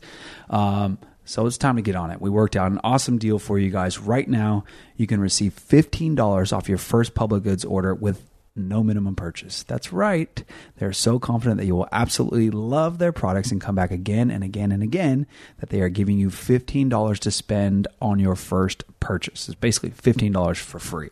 [0.50, 2.20] Um, so it's time to get on it.
[2.20, 4.64] We worked out an awesome deal for you guys right now.
[4.96, 8.29] You can receive $15 off your first public goods order with
[8.68, 9.64] no minimum purchase.
[9.64, 10.44] That's right.
[10.78, 14.44] They're so confident that you will absolutely love their products and come back again and
[14.44, 15.28] again and again
[15.60, 19.48] that they are giving you $15 to spend on your first purchase.
[19.48, 21.10] It's basically $15 for free.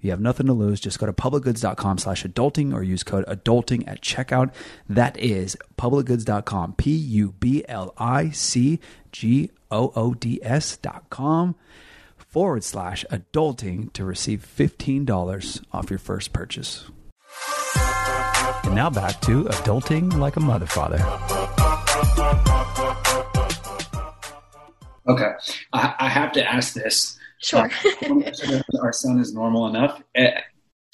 [0.00, 0.80] You have nothing to lose.
[0.80, 4.52] Just go to publicgoods.com slash adulting or use code adulting at checkout.
[4.88, 8.80] That is publicgoods.com, P U B L I C
[9.12, 11.54] G O O D S dot com
[12.30, 16.84] forward slash adulting to receive $15 off your first purchase.
[18.62, 20.98] And now back to adulting like a mother father.
[25.08, 25.32] Okay,
[25.72, 27.18] I, I have to ask this.
[27.38, 27.68] Sure.
[28.02, 30.00] Uh, our son is normal enough.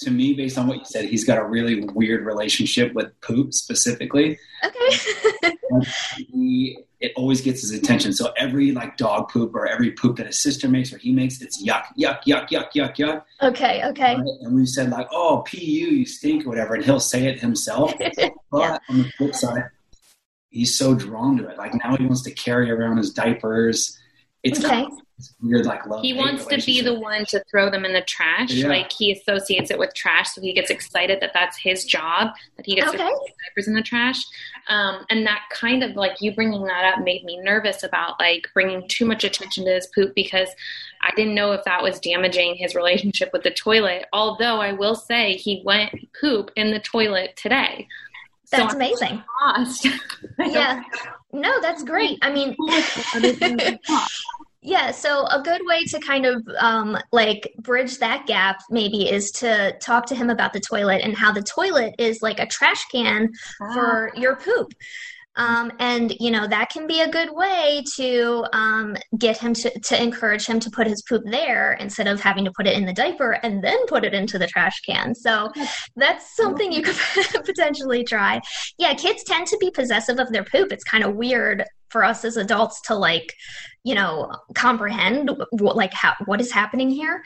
[0.01, 3.55] To me, based on what you said, he's got a really weird relationship with poop
[3.55, 4.39] specifically.
[4.63, 4.99] okay.
[5.73, 5.83] Um,
[6.17, 8.13] he, it always gets his attention.
[8.13, 11.41] So every like dog poop or every poop that his sister makes or he makes,
[11.41, 13.23] it's yuck, yuck, yuck, yuck, yuck, yuck.
[13.43, 13.83] okay.
[13.87, 14.17] Okay.
[14.17, 14.25] Right?
[14.43, 17.93] And we said like, oh, pu, you stink or whatever, and he'll say it himself.
[18.51, 18.79] But Yeah.
[18.91, 19.65] on the flip side,
[20.51, 21.57] he's so drawn to it.
[21.59, 23.99] Like now he wants to carry around his diapers.
[24.43, 24.69] It's Okay.
[24.69, 24.99] kind of
[25.43, 26.03] weird like love.
[26.03, 28.53] He wants to be the one to throw them in the trash.
[28.53, 28.69] Yeah.
[28.69, 32.67] Like he associates it with trash, so he gets excited that that's his job, that
[32.67, 34.23] he gets to throw diapers in the trash.
[34.69, 38.49] Um, and that kind of like you bringing that up made me nervous about like
[38.53, 40.49] bringing too much attention to his poop because
[41.03, 44.07] I didn't know if that was damaging his relationship with the toilet.
[44.13, 47.87] Although I will say he went poop in the toilet today.
[48.51, 49.23] That's I'm amazing.
[49.43, 49.89] lost.
[50.39, 50.83] Yeah.
[51.33, 52.19] No, that's great.
[52.23, 52.55] I mean,
[54.75, 55.27] know other things to talk.
[55.27, 59.31] Yeah, so a good way to kind of um, like bridge that gap maybe is
[59.33, 62.85] to talk to him about the toilet and how the toilet is like a trash
[62.87, 63.31] can
[63.75, 64.73] for your poop.
[65.39, 69.81] Um, and you know that can be a good way to um, get him to,
[69.81, 72.87] to encourage him to put his poop there instead of having to put it in
[72.87, 75.15] the diaper and then put it into the trash can.
[75.15, 75.53] So
[75.97, 76.97] that's something you could
[77.45, 78.41] potentially try.
[78.79, 80.73] Yeah, kids tend to be possessive of their poop.
[80.73, 83.35] It's kind of weird for us as adults to like
[83.85, 87.23] you know comprehend what like how what is happening here.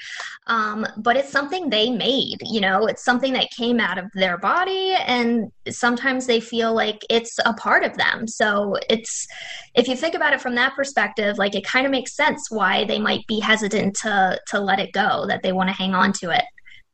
[0.47, 2.87] Um but it's something they made you know?
[2.87, 7.55] It's something that came out of their body and sometimes they feel like it's a
[7.55, 8.29] part of them.
[8.29, 9.27] So it's
[9.75, 12.85] if you think about it from that perspective like it kind of makes sense why
[12.85, 16.13] they might be hesitant to to let it go that they want to hang on
[16.13, 16.45] to it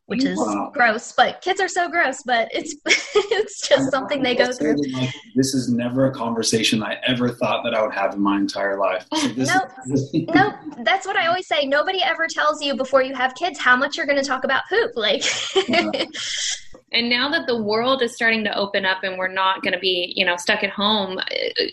[0.07, 0.71] which is Wow.
[0.73, 5.11] gross but kids are so gross but it's it's just something they go through Like,
[5.35, 8.79] this is never a conversation I ever thought that I would have in my entire
[8.79, 9.07] life.
[9.12, 9.69] So this Nope.
[9.92, 11.66] is, no, that's what I always say.
[11.66, 14.62] Nobody ever tells you before you have kids how much you're going to talk about
[14.69, 14.92] poop.
[14.97, 15.23] Like,
[16.92, 19.79] And now that the world is starting to open up and we're not going to
[19.79, 21.64] be, you know, stuck at home, uh,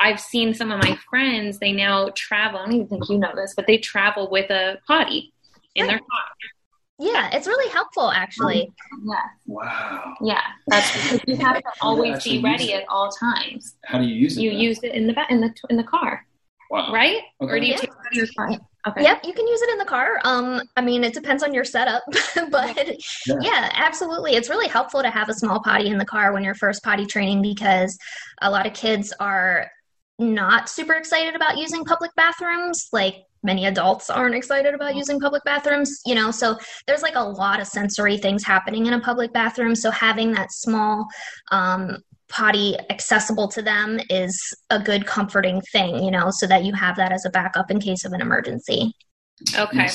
[0.00, 2.58] I've seen some of my friends, they now travel.
[2.60, 5.32] I don't even think you know this, but they travel with a potty
[5.74, 6.24] in their car.
[6.98, 8.70] Yeah, it's really helpful, actually.
[9.04, 9.14] Yeah.
[9.46, 10.14] wow.
[10.20, 10.40] Yeah.
[10.68, 13.74] That's because you have to always be ready at all times.
[13.84, 14.42] How do you use it?
[14.42, 14.60] You then?
[14.60, 16.24] use it in the ba- in the in the car,
[16.70, 16.92] wow.
[16.92, 17.22] right?
[17.40, 17.78] Or do you Yeah.
[17.78, 18.58] take it out of your car?
[18.86, 19.02] Okay.
[19.02, 20.20] Yep, you can use it in the car.
[20.24, 22.02] Um, I mean, it depends on your setup,
[22.50, 22.76] but
[23.26, 23.36] Yeah.
[23.40, 24.32] yeah, absolutely.
[24.36, 27.06] It's really helpful to have a small potty in the car when you're first potty
[27.06, 27.96] training because
[28.42, 29.70] a lot of kids are
[30.18, 32.88] not super excited about using public bathrooms.
[32.92, 37.22] Like many adults aren't excited about using public bathrooms, you know, so there's like a
[37.22, 39.74] lot of sensory things happening in a public bathroom.
[39.74, 41.06] So having that small,
[41.52, 46.72] um, potty accessible to them is a good comforting thing, you know, so that you
[46.72, 48.92] have that as a backup in case of an emergency.
[49.58, 49.88] Okay.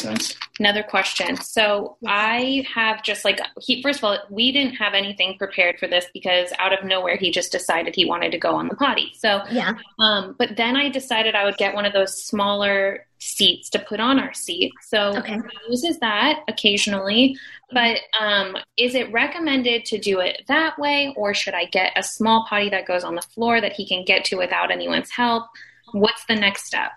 [0.60, 1.38] Another question.
[1.38, 5.88] So I have just like he first of all, we didn't have anything prepared for
[5.88, 9.14] this because out of nowhere he just decided he wanted to go on the potty.
[9.18, 9.74] So Yeah.
[9.98, 14.00] um but then I decided I would get one of those smaller seats to put
[14.02, 14.72] on our seat.
[14.82, 15.34] So Okay.
[15.36, 17.38] he uses that occasionally.
[17.72, 22.04] But um is it recommended to do it that way or should I get a
[22.04, 25.46] small potty that goes on the floor that he can get to without anyone's help?
[25.94, 26.92] What's the next step?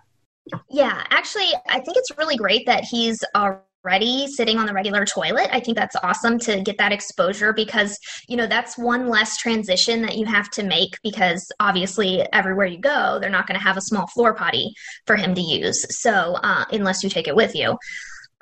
[0.71, 5.49] Yeah, actually, I think it's really great that he's already sitting on the regular toilet.
[5.53, 10.03] I think that's awesome to get that exposure because, you know, that's one less transition
[10.03, 13.77] that you have to make because obviously everywhere you go, they're not going to have
[13.77, 14.73] a small floor potty
[15.07, 15.85] for him to use.
[16.01, 17.77] So, uh, unless you take it with you.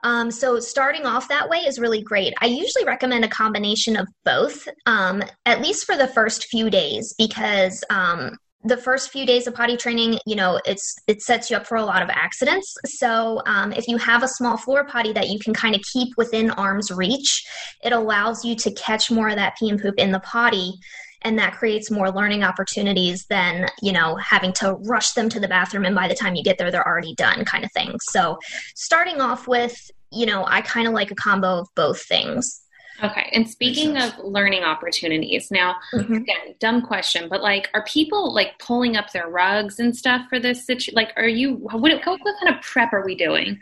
[0.02, 2.32] Um, so starting off that way is really great.
[2.40, 7.14] I usually recommend a combination of both, um, at least for the first few days,
[7.18, 11.56] because um, the first few days of potty training, you know, it's it sets you
[11.56, 12.76] up for a lot of accidents.
[12.84, 16.16] So um, if you have a small floor potty that you can kind of keep
[16.18, 17.46] within arm's reach,
[17.82, 20.74] it allows you to catch more of that pee and poop in the potty.
[21.22, 25.48] And that creates more learning opportunities than, you know, having to rush them to the
[25.48, 27.98] bathroom and by the time you get there, they're already done kind of thing.
[28.00, 28.38] So
[28.74, 32.62] starting off with, you know, I kind of like a combo of both things.
[33.02, 33.30] Okay.
[33.32, 36.18] And speaking of learning opportunities, now Mhm.
[36.18, 40.38] again, dumb question, but like, are people like pulling up their rugs and stuff for
[40.38, 40.94] this situation?
[40.94, 41.54] Like, are you?
[41.54, 43.58] What, what what kind of prep are we doing?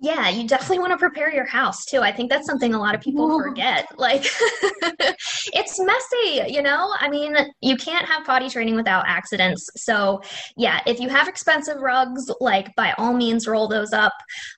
[0.00, 2.00] Yeah, you definitely want to prepare your house too.
[2.00, 3.38] I think that's something a lot of people Whoa.
[3.38, 3.86] forget.
[3.96, 4.26] Like,
[5.54, 6.94] it's messy, you know?
[6.98, 9.70] I mean, you can't have potty training without accidents.
[9.76, 10.20] So,
[10.56, 14.12] yeah, if you have expensive rugs, like, by all means, roll those up.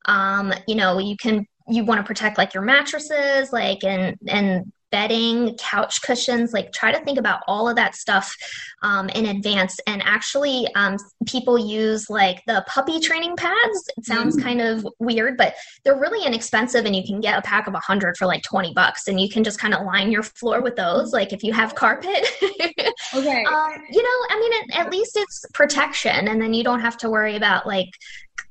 [0.06, 4.72] Um, you know, you can, you want to protect like your mattresses, like, and, and,
[4.92, 8.36] bedding couch cushions like try to think about all of that stuff
[8.82, 9.78] um, in advance.
[9.86, 13.88] And actually um, people use like the puppy training pads.
[13.96, 17.66] It sounds kind of weird but they're really inexpensive and you can get a pack
[17.66, 19.08] of 100 for like 20 bucks.
[19.08, 21.74] And you can just kind of line your floor with those like if you have
[21.74, 22.26] carpet.
[23.14, 23.44] Okay.
[23.44, 26.96] um, you know i mean it, at least it's protection and then you don't have
[26.98, 27.88] to worry about like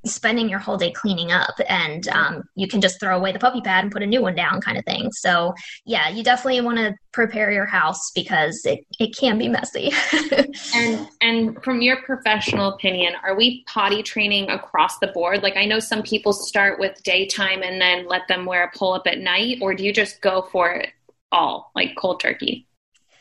[0.05, 1.55] spending your whole day cleaning up.
[1.67, 4.35] And um, you can just throw away the puppy pad and put a new one
[4.35, 5.11] down kind of thing.
[5.11, 5.53] So
[5.85, 9.91] yeah you definitely want to prepare your house because it, it can be messy
[10.73, 15.43] and and from your professional opinion, are we potty training across the board?
[15.43, 18.93] Like, I know some people start with daytime and then let them wear a pull
[18.93, 20.89] up at night, or do you just go for it
[21.31, 22.67] all, like cold turkey?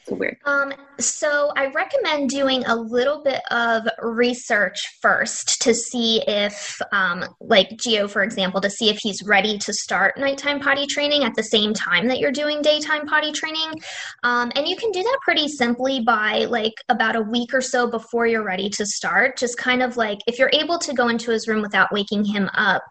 [0.06, 0.36] It's weird.
[0.44, 7.24] Um, so I recommend doing a little bit of research first to see if, um,
[7.40, 11.34] like Geo, for example, to see if he's ready to start nighttime potty training at
[11.34, 13.80] the same time that you're doing daytime potty training.
[14.24, 17.90] Um, and you can do that pretty simply by like about a week or so
[17.90, 19.38] before you're ready to start.
[19.38, 22.50] Just kind of like if you're able to go into his room without waking him
[22.54, 22.82] up,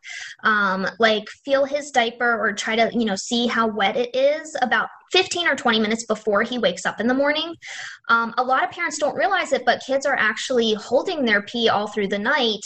[0.44, 4.58] um, like feel his diaper or try to, you know, see how wet it is
[4.64, 7.56] about 15 or 20 minutes before he wakes up in the morning.
[8.10, 11.70] Um, a lot of parents don't realize it, but kids are actually holding their pee
[11.70, 12.62] all through the night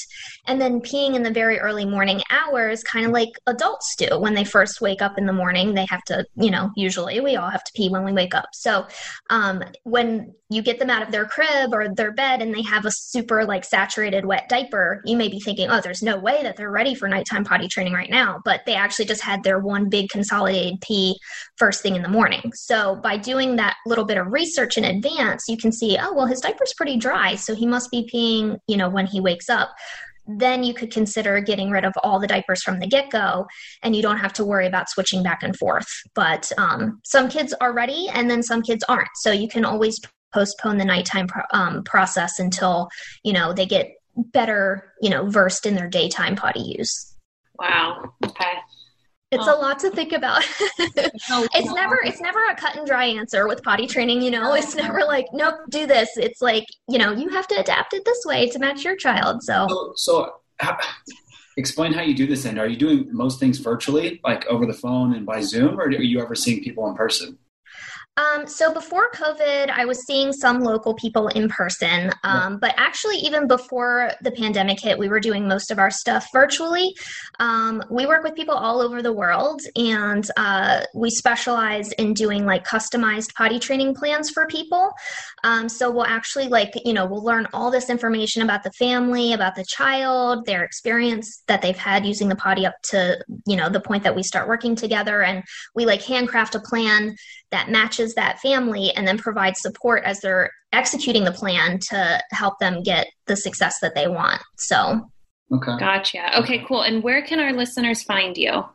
[0.48, 4.34] and then peeing in the very early morning hours, kind of like adults do when
[4.34, 5.74] they first wake up in the morning.
[5.74, 8.48] They have to, you know, usually we all have to pee when we wake up.
[8.54, 8.88] So
[9.30, 12.86] um, when you get them out of their crib or their bed and they have
[12.86, 16.56] a super like saturated wet diaper, you may be thinking, oh, there's no way that
[16.56, 18.42] they're ready for nighttime potty training right now.
[18.46, 21.18] But they actually just had their one big consolidated pee
[21.58, 22.37] first thing in the morning.
[22.54, 26.26] So by doing that little bit of research in advance, you can see, oh, well,
[26.26, 27.36] his diaper's pretty dry.
[27.36, 29.74] So he must be peeing, you know, when he wakes up.
[30.28, 33.48] Then you could consider getting rid of all the diapers from the get go,
[33.82, 35.88] and you don't have to worry about switching back and forth.
[36.16, 39.08] But um, some kids are ready, and then some kids aren't.
[39.16, 40.02] So you can always
[40.34, 42.90] postpone the nighttime pro- um, process until
[43.24, 47.16] you know they get better, you know, versed in their daytime potty use.
[47.60, 48.14] Wow.
[48.26, 48.54] Okay.
[49.32, 49.58] It's Oh.
[49.58, 50.42] a lot to think about.
[50.80, 54.54] it's never it's never a cut and dry answer with potty training, you know.
[54.54, 56.10] It's never like, nope, do this.
[56.16, 59.44] It's like, you know, you have to adapt it this way to match your child.
[59.44, 60.78] So So, so how,
[61.58, 62.46] explain how you do this.
[62.46, 65.84] and are you doing most things virtually, like over the phone and by Zoom, or
[65.84, 67.38] are you ever seeing people in person?
[68.18, 72.12] Um, so before COVID, I was seeing some local people in person.
[72.24, 76.28] Um, but actually, even before the pandemic hit, we were doing most of our stuff
[76.34, 76.96] virtually.
[77.40, 82.46] Um, we work with people all over the world, and uh, we specialize in doing
[82.46, 84.92] like customized potty training plans for people.
[85.44, 89.34] Um, so we'll actually like you know we'll learn all this information about the family,
[89.34, 93.70] about the child, their experience that they've had using the potty up to you know
[93.70, 95.44] the point that we start working together, and
[95.76, 97.16] we like handcraft a plan
[97.52, 102.60] that matches that family and then provides support as they're executing the plan to help
[102.60, 104.42] them get the success that they want.
[104.58, 105.10] So,
[105.54, 105.78] Okay.
[105.80, 106.38] Gotcha.
[106.40, 106.82] Okay, cool.
[106.82, 108.66] And where can our listeners find you?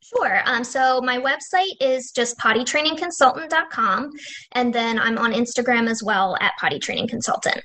[0.00, 0.40] Sure.
[0.46, 4.12] Um, so my website is just pottytrainingconsultant.com.
[4.52, 7.60] And then I'm on Instagram as well at pottytrainingconsultant.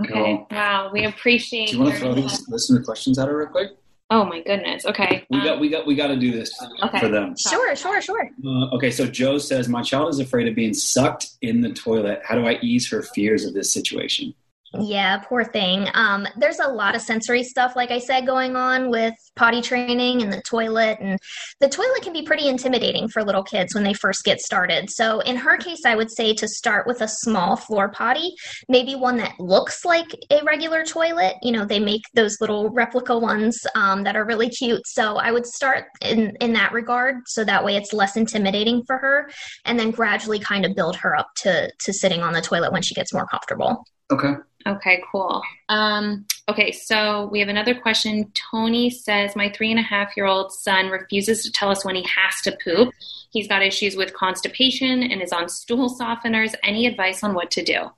[0.00, 0.12] Okay.
[0.12, 0.46] Cool.
[0.50, 0.90] Wow.
[0.92, 3.70] We appreciate Do you want to throw these listener questions at her real quick?
[4.10, 4.86] Oh my goodness.
[4.86, 5.26] Okay.
[5.28, 6.50] We Um, got we got we got to do this
[6.82, 6.98] Okay.
[6.98, 7.34] for them.
[7.36, 8.30] Sure, sure, sure.
[8.44, 12.20] Uh, okay, so Joe says my child is afraid of being sucked in the toilet.
[12.24, 14.32] How do I ease her fears of this situation?
[14.74, 15.88] Yeah, poor thing.
[15.94, 20.20] Um, there's a lot of sensory stuff, like I said, going on with potty training
[20.20, 20.98] and the toilet.
[21.00, 21.18] And
[21.60, 24.90] the toilet can be pretty intimidating for little kids when they first get started.
[24.90, 28.34] So, in her case, I would say to start with a small floor potty,
[28.68, 31.36] maybe one that looks like a regular toilet.
[31.42, 34.86] You know, they make those little replica ones um, that are really cute.
[34.86, 37.16] So, I would start in, in that regard.
[37.26, 39.30] So that way it's less intimidating for her.
[39.64, 42.82] And then gradually kind of build her up to, to sitting on the toilet when
[42.82, 43.84] she gets more comfortable.
[44.10, 44.34] Okay.
[44.68, 45.42] Okay, cool.
[45.70, 48.30] Um, okay, so we have another question.
[48.50, 51.94] Tony says, My three and a half year old son refuses to tell us when
[51.94, 52.92] he has to poop.
[53.30, 56.54] He's got issues with constipation and is on stool softeners.
[56.62, 57.90] Any advice on what to do?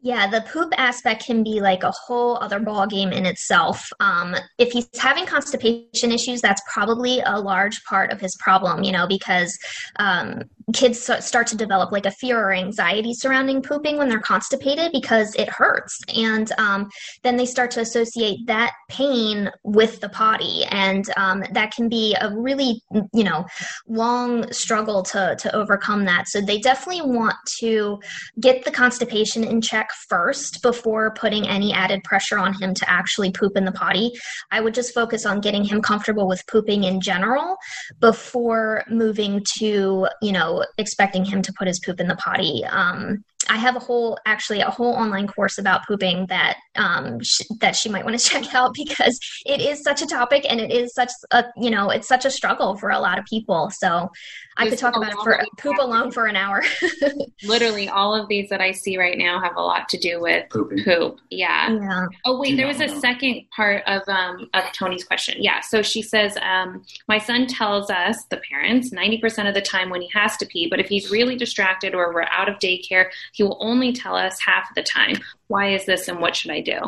[0.00, 3.90] Yeah, the poop aspect can be like a whole other ball game in itself.
[3.98, 8.92] Um, if he's having constipation issues, that's probably a large part of his problem, you
[8.92, 9.58] know, because
[9.96, 10.44] um,
[10.74, 15.34] kids start to develop like a fear or anxiety surrounding pooping when they're constipated because
[15.36, 15.98] it hurts.
[16.14, 16.88] And um,
[17.22, 20.64] then they start to associate that pain with the potty.
[20.70, 22.82] And um, that can be a really,
[23.14, 23.46] you know,
[23.86, 26.28] long struggle to, to overcome that.
[26.28, 27.98] So they definitely want to
[28.40, 33.32] get the constipation in check first before putting any added pressure on him to actually
[33.32, 34.12] poop in the potty.
[34.50, 37.56] I would just focus on getting him comfortable with pooping in general
[38.00, 42.64] before moving to, you know, expecting him to put his poop in the potty.
[42.64, 47.42] Um, I have a whole, actually, a whole online course about pooping that um, sh-
[47.60, 50.70] that she might want to check out because it is such a topic and it
[50.70, 53.70] is such a, you know, it's such a struggle for a lot of people.
[53.70, 54.10] So
[54.58, 56.62] I could talk about it for of poop alone for an hour.
[57.44, 60.48] Literally, all of these that I see right now have a lot to do with
[60.50, 60.84] Pooping.
[60.84, 61.20] poop.
[61.30, 61.72] Yeah.
[61.72, 62.06] yeah.
[62.24, 65.36] Oh wait, Do there not was a second part of um of Tony's question.
[65.38, 69.62] Yeah, so she says, um, my son tells us, the parents, ninety percent of the
[69.62, 72.56] time when he has to pee, but if he's really distracted or we're out of
[72.56, 75.16] daycare, he will only tell us half of the time.
[75.46, 76.80] Why is this, and what should I do?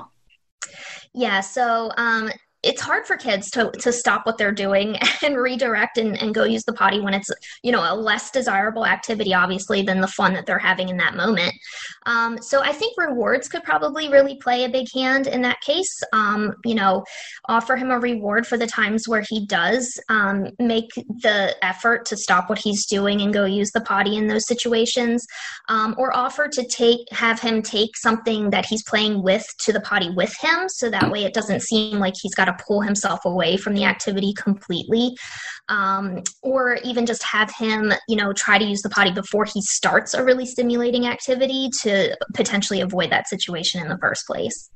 [1.15, 2.31] Yeah, so um,
[2.63, 6.45] it's hard for kids to, to stop what they're doing and redirect and, and go
[6.45, 7.31] use the potty when it's,
[7.63, 11.17] you know, a less desirable activity, obviously, than the fun that they're having in that
[11.17, 11.55] moment.
[12.07, 16.03] Um, so I think rewards could probably really play a big hand in that case.
[16.13, 17.05] Um, you know,
[17.47, 22.17] offer him a reward for the times where he does um, make the effort to
[22.17, 25.27] stop what he's doing and go use the potty in those situations
[25.69, 29.81] um, or offer to take have him take something that he's playing with to the
[29.81, 33.21] potty with him so that way it doesn't seem like he's got to pull himself
[33.25, 35.17] away from the activity completely
[35.69, 39.61] um, or even just have him you know try to use the potty before he
[39.63, 44.71] starts a really stimulating activity to potentially avoid that situation in the first place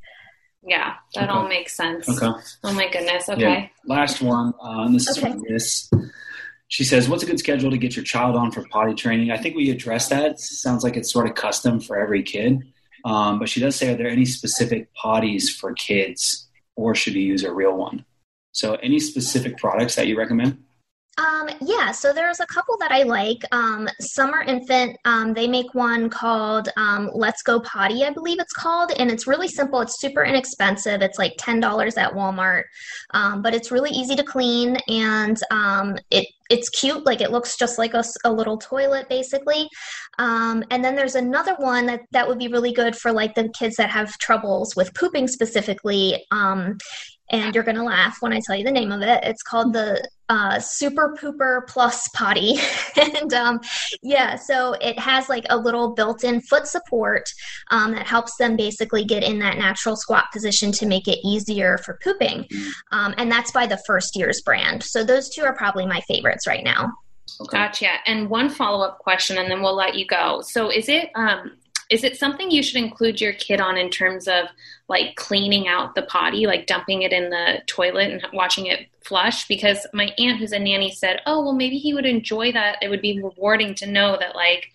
[0.66, 1.32] Yeah, that Okay.
[1.38, 2.08] all makes sense.
[2.08, 2.32] Okay.
[2.64, 3.28] Oh my goodness.
[3.28, 3.40] Okay.
[3.42, 3.66] Yeah.
[3.84, 4.54] Last one.
[4.62, 5.32] Uh, and this is Okay.
[5.32, 5.90] from Miss.
[6.68, 9.36] She says, "What's a good schedule to get your child on for potty training?" I
[9.36, 10.24] think we addressed that.
[10.32, 12.62] It sounds like it's sort of custom for every kid.
[13.04, 17.22] Um, but she does say, "Are there any specific potties for kids, or should you
[17.22, 18.04] use a real one?"
[18.52, 20.62] So, any specific products that you recommend?
[21.16, 23.44] Um, yeah, so there's a couple that I like.
[23.52, 28.52] Um, Summer Infant, um, they make one called um, Let's Go Potty, I believe it's
[28.52, 29.80] called, and it's really simple.
[29.80, 31.02] It's super inexpensive.
[31.02, 32.64] It's like ten dollars at Walmart,
[33.12, 37.06] um, but it's really easy to clean and um, it it's cute.
[37.06, 39.68] Like it looks just like a little toilet, basically.
[40.18, 43.48] Um, and then there's another one that that would be really good for like the
[43.50, 46.24] kids that have troubles with pooping specifically.
[46.30, 46.76] Um,
[47.30, 49.24] and you're going to laugh when I tell you the name of it.
[49.24, 52.56] It's called the uh, Super Pooper Plus Potty.
[52.96, 53.60] and um,
[54.02, 57.24] yeah, so it has like a little built in foot support
[57.70, 61.78] um, that helps them basically get in that natural squat position to make it easier
[61.78, 62.46] for pooping.
[62.92, 64.82] Um, and that's by the First Years brand.
[64.82, 66.92] So those two are probably my favorites right now.
[67.40, 67.56] Okay.
[67.56, 67.88] Gotcha.
[68.06, 70.40] And one follow up question, and then we'll let you go.
[70.42, 71.52] So, is it um,
[71.94, 74.46] is it something you should include your kid on in terms of
[74.88, 79.46] like cleaning out the potty, like dumping it in the toilet and watching it flush?
[79.46, 82.78] Because my aunt, who's a nanny, said, "Oh, well, maybe he would enjoy that.
[82.82, 84.66] It would be rewarding to know that like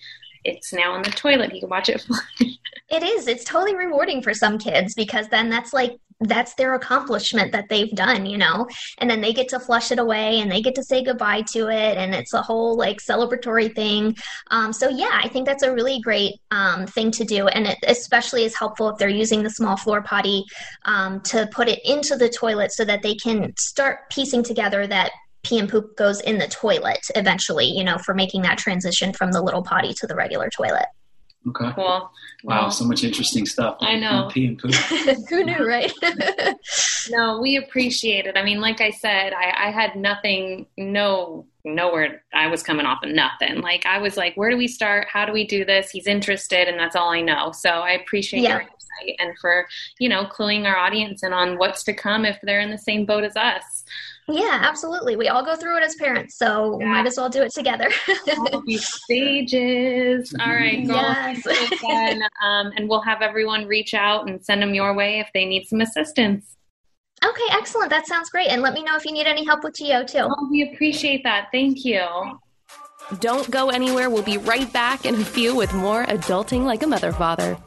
[0.45, 1.51] it's now in the toilet.
[1.51, 2.57] He can watch it flush."
[2.89, 3.28] It is.
[3.28, 7.91] It's totally rewarding for some kids because then that's like that's their accomplishment that they've
[7.91, 8.67] done, you know?
[8.97, 11.70] And then they get to flush it away and they get to say goodbye to
[11.70, 11.97] it.
[11.97, 14.15] And it's a whole like celebratory thing.
[14.51, 17.47] Um, so, yeah, I think that's a really great um, thing to do.
[17.47, 20.43] And it especially is helpful if they're using the small floor potty
[20.84, 25.11] um, to put it into the toilet so that they can start piecing together that
[25.43, 29.32] pee and poop goes in the toilet eventually, you know, for making that transition from
[29.32, 30.86] the little potty to the regular toilet.
[31.47, 31.71] Okay.
[31.73, 31.85] Cool.
[31.85, 32.11] Wow,
[32.43, 33.77] Well, so much interesting stuff.
[33.79, 34.25] I know.
[34.25, 34.73] on Pee and poop.
[35.29, 35.91] Who knew, right?
[37.11, 38.37] No, we appreciate it.
[38.37, 42.23] I mean, like I said, I, I had nothing, no, nowhere.
[42.33, 43.61] I was coming off of nothing.
[43.61, 45.07] Like I was like, where do we start?
[45.11, 45.89] How do we do this?
[45.89, 47.51] He's interested, and that's all I know.
[47.51, 48.49] So I appreciate Yeah.
[48.49, 49.65] your insight and for
[49.99, 53.05] you know cluing our audience in on what's to come if they're in the same
[53.05, 53.83] boat as us.
[54.30, 55.15] Yeah, absolutely.
[55.15, 57.89] We all go through it as parents, so we might as well do it together.
[58.38, 60.34] All these stages.
[60.39, 60.95] All right, girl.
[60.95, 61.41] Yes.
[61.43, 62.21] thank again.
[62.43, 65.65] Um, and we'll have everyone reach out and send them your way if they need
[65.65, 66.55] some assistance.
[67.25, 67.89] okay, excellent.
[67.89, 68.47] That sounds great.
[68.49, 70.27] And let me know if you need any help with Geo too.
[70.30, 71.47] Oh, we appreciate that.
[71.51, 72.05] Thank you.
[73.19, 74.09] Don't go anywhere.
[74.09, 77.57] We'll be right back in a few with more Adulting Like a Mother Father.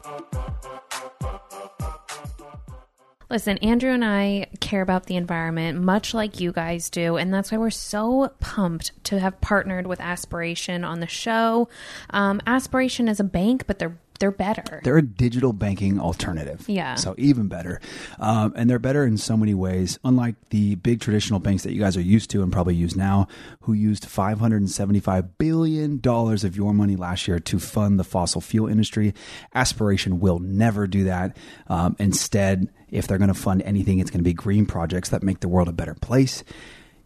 [3.29, 7.51] Listen, Andrew and I care about the environment much like you guys do, and that's
[7.51, 11.69] why we're so pumped to have partnered with Aspiration on the show.
[12.11, 14.79] Um, Aspiration is a bank, but they're they're better.
[14.85, 16.63] They're a digital banking alternative.
[16.69, 16.95] Yeah.
[16.95, 17.81] So even better.
[18.19, 19.99] Um, and they're better in so many ways.
[20.05, 23.27] Unlike the big traditional banks that you guys are used to and probably use now,
[23.61, 29.13] who used $575 billion of your money last year to fund the fossil fuel industry,
[29.55, 31.35] Aspiration will never do that.
[31.67, 35.23] Um, instead, if they're going to fund anything, it's going to be green projects that
[35.23, 36.43] make the world a better place.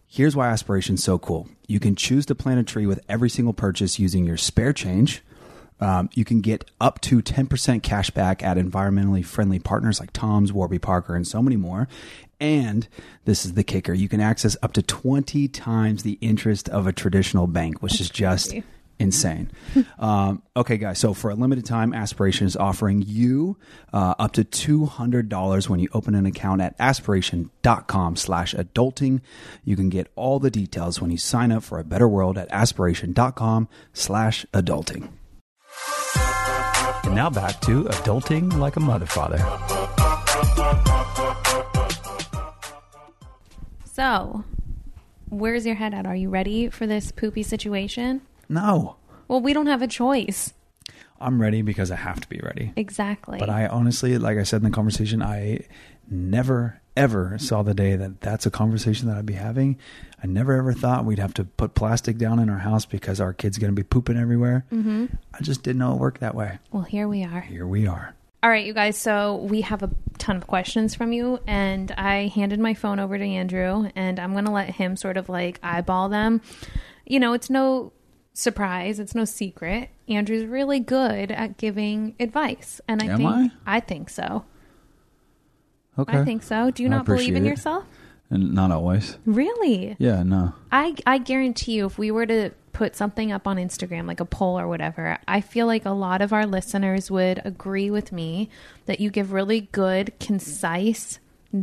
[0.06, 1.48] Here's why Aspiration's so cool.
[1.66, 5.22] You can choose to plant a tree with every single purchase using your spare change.
[5.80, 10.52] Um, you can get up to 10% cash back at environmentally friendly partners like Tom's,
[10.52, 11.88] Warby Parker, and so many more.
[12.40, 12.88] And
[13.24, 16.92] this is the kicker you can access up to 20 times the interest of a
[16.92, 18.54] traditional bank, which is just
[18.98, 19.50] insane.
[19.98, 23.58] um, okay, guys, so for a limited time, Aspiration is offering you
[23.92, 29.20] uh, up to $200 when you open an account at aspiration.com slash adulting.
[29.64, 32.48] You can get all the details when you sign up for a better world at
[32.50, 35.10] aspiration.com slash adulting.
[37.04, 39.38] And now back to adulting like a mother father.
[43.84, 44.44] So,
[45.28, 46.06] where's your head at?
[46.06, 48.22] Are you ready for this poopy situation?
[48.48, 48.96] No,
[49.28, 50.54] Well, we don't have a choice.
[51.20, 52.72] I'm ready because I have to be ready.
[52.76, 53.38] Exactly.
[53.38, 55.66] But I honestly, like I said in the conversation, I
[56.08, 59.78] never ever saw the day that that's a conversation that I'd be having.
[60.22, 63.32] I never ever thought we'd have to put plastic down in our house because our
[63.32, 64.64] kid's going to be pooping everywhere.
[64.72, 65.06] Mm-hmm.
[65.34, 66.58] I just didn't know it worked that way.
[66.72, 67.40] well, here we are.
[67.40, 68.14] Here we are.
[68.42, 68.96] All right, you guys.
[68.96, 73.18] So we have a ton of questions from you, and I handed my phone over
[73.18, 76.40] to Andrew, and I'm going to let him sort of like eyeball them.
[77.04, 77.92] You know, it's no
[78.38, 79.90] surprise, it's no secret.
[80.08, 83.80] Andrew's really good at giving advice, and I Am think I?
[83.80, 84.44] think so.
[85.98, 86.18] Okay.
[86.18, 86.70] I think so.
[86.70, 87.48] Do you I not believe in it.
[87.48, 87.84] yourself?
[88.30, 89.16] And not always.
[89.26, 89.96] Really?
[89.98, 90.52] Yeah, no.
[90.70, 94.24] I I guarantee you, if we were to put something up on Instagram, like a
[94.24, 98.48] poll or whatever, I feel like a lot of our listeners would agree with me
[98.86, 101.18] that you give really good, concise,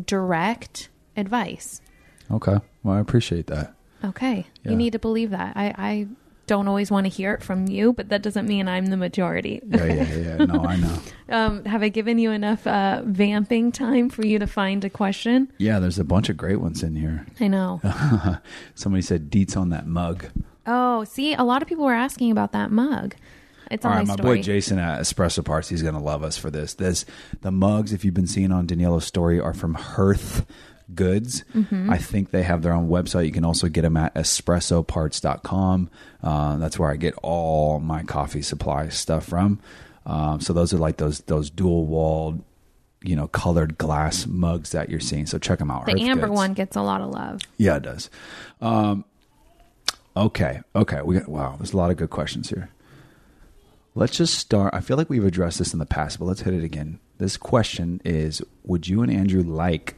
[0.06, 1.80] direct advice.
[2.30, 2.58] Okay.
[2.84, 3.74] Well, I appreciate that.
[4.04, 4.72] Okay, Yeah.
[4.72, 5.56] you need to believe that.
[5.56, 6.08] I I
[6.48, 9.62] don't always want to hear it from you, but that doesn't mean I'm the majority.
[9.68, 10.36] Yeah, yeah, yeah.
[10.46, 10.98] No, I know.
[11.30, 15.52] um, have I given you enough uh, vamping time for you to find a question?
[15.58, 17.26] Yeah, there's a bunch of great ones in here.
[17.40, 17.82] I know.
[18.76, 20.26] Somebody said deets on that mug.
[20.68, 23.16] oh, see, a lot of people were asking about that mug.
[23.72, 24.38] It's All on right, my my story.
[24.38, 26.76] boy Jason at Espresso Parts, he's going to love us for this.
[26.76, 27.04] This
[27.42, 30.46] the mugs, if you've been seeing on Daniela's story, are from Hearth
[30.94, 31.44] Goods.
[31.56, 31.90] Mm-hmm.
[31.90, 33.26] I think they have their own website.
[33.26, 35.90] You can also get them at espressoparts.com.
[36.22, 39.60] Uh, that's where I get all my coffee supply stuff from.
[40.06, 42.44] Um, so those are like those those dual walled,
[43.02, 45.26] you know, colored glass mugs that you're seeing.
[45.26, 45.86] So check them out.
[45.86, 46.38] the Hearth amber Goods.
[46.38, 47.42] one gets a lot of love.
[47.58, 48.10] Yeah, it does.
[48.62, 49.06] Um,
[50.16, 51.02] okay, okay.
[51.02, 51.56] We got wow.
[51.58, 52.70] There's a lot of good questions here.
[53.96, 54.74] Let's just start.
[54.76, 57.00] I feel like we've addressed this in the past, but let's hit it again.
[57.18, 59.96] This question is: Would you and Andrew like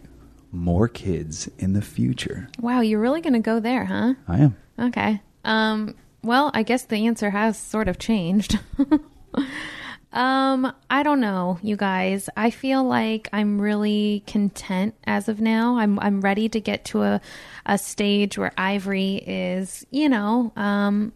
[0.57, 2.49] more kids in the future?
[2.59, 4.15] Wow, you're really going to go there, huh?
[4.27, 4.57] I am.
[4.79, 5.21] Okay.
[5.45, 8.59] Um, well, I guess the answer has sort of changed.
[10.13, 12.29] um, I don't know, you guys.
[12.35, 15.77] I feel like I'm really content as of now.
[15.77, 17.21] I'm I'm ready to get to a
[17.65, 21.13] a stage where Ivory is, you know, um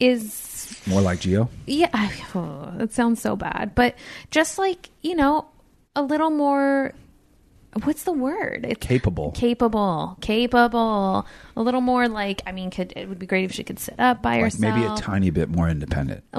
[0.00, 1.48] is More like Geo.
[1.66, 3.94] yeah, I, oh, it sounds so bad, but
[4.30, 5.46] just like you know,
[5.94, 6.92] a little more
[7.82, 8.64] what's the word?
[8.68, 9.32] It's Capable.
[9.32, 11.26] capable, capable.
[11.56, 13.98] A little more like I mean, could it would be great if she could sit
[13.98, 14.74] up by like herself.
[14.74, 16.24] maybe a tiny bit more independent.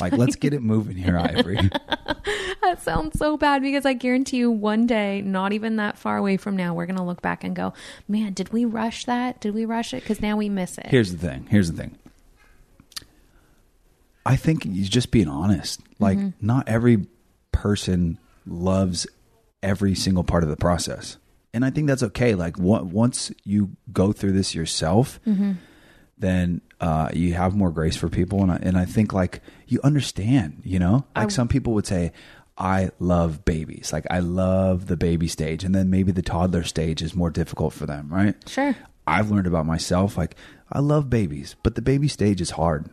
[0.00, 1.56] Like let's get it moving here, Ivory.
[2.62, 6.36] that sounds so bad because I guarantee you one day, not even that far away
[6.36, 7.74] from now, we're gonna look back and go,
[8.08, 9.40] "Man, did we rush that?
[9.40, 10.02] Did we rush it?
[10.02, 11.46] Because now we miss it." Here's the thing.
[11.50, 11.96] Here's the thing.
[14.26, 15.80] I think just being honest.
[15.98, 16.46] Like, mm-hmm.
[16.46, 17.06] not every
[17.52, 19.06] person loves
[19.64, 21.16] every single part of the process.
[21.52, 22.34] And I think that's okay.
[22.34, 25.18] Like, once you go through this yourself,
[26.18, 28.42] then uh, you have more grace for people.
[28.42, 31.04] And I, and I think, like, you understand, you know?
[31.16, 32.12] Like, some people would say,
[32.56, 33.92] I love babies.
[33.92, 35.64] Like, I love the baby stage.
[35.64, 38.36] And then maybe the toddler stage is more difficult for them, right?
[38.48, 38.76] Sure.
[39.06, 40.16] I've learned about myself.
[40.16, 40.36] Like,
[40.70, 42.90] I love babies, but the baby stage is hard.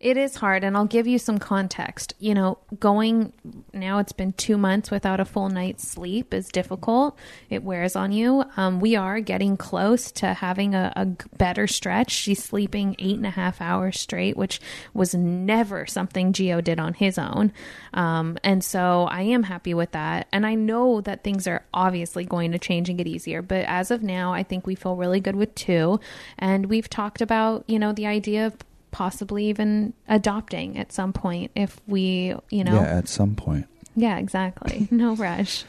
[0.00, 2.14] It is hard, and I'll give you some context.
[2.18, 3.32] You know, going
[3.72, 7.16] now, it's been two months without a full night's sleep is difficult.
[7.50, 8.44] It wears on you.
[8.56, 12.10] Um, we are getting close to having a better stretch.
[12.10, 14.60] She's sleeping eight and a half hours straight, which
[14.92, 17.52] was never something Geo did on his own.
[17.94, 20.26] Um, and so I am happy with that.
[20.32, 23.42] And I know that things are obviously going to change and get easier.
[23.42, 26.00] But as of now, I think we feel really good with two.
[26.38, 28.56] And we've talked about, you know, the idea of
[28.92, 32.74] possibly even adopting at some point if we, you know.
[32.74, 33.66] Yeah, at some point.
[33.96, 34.86] Yeah, exactly.
[34.92, 35.64] No rush.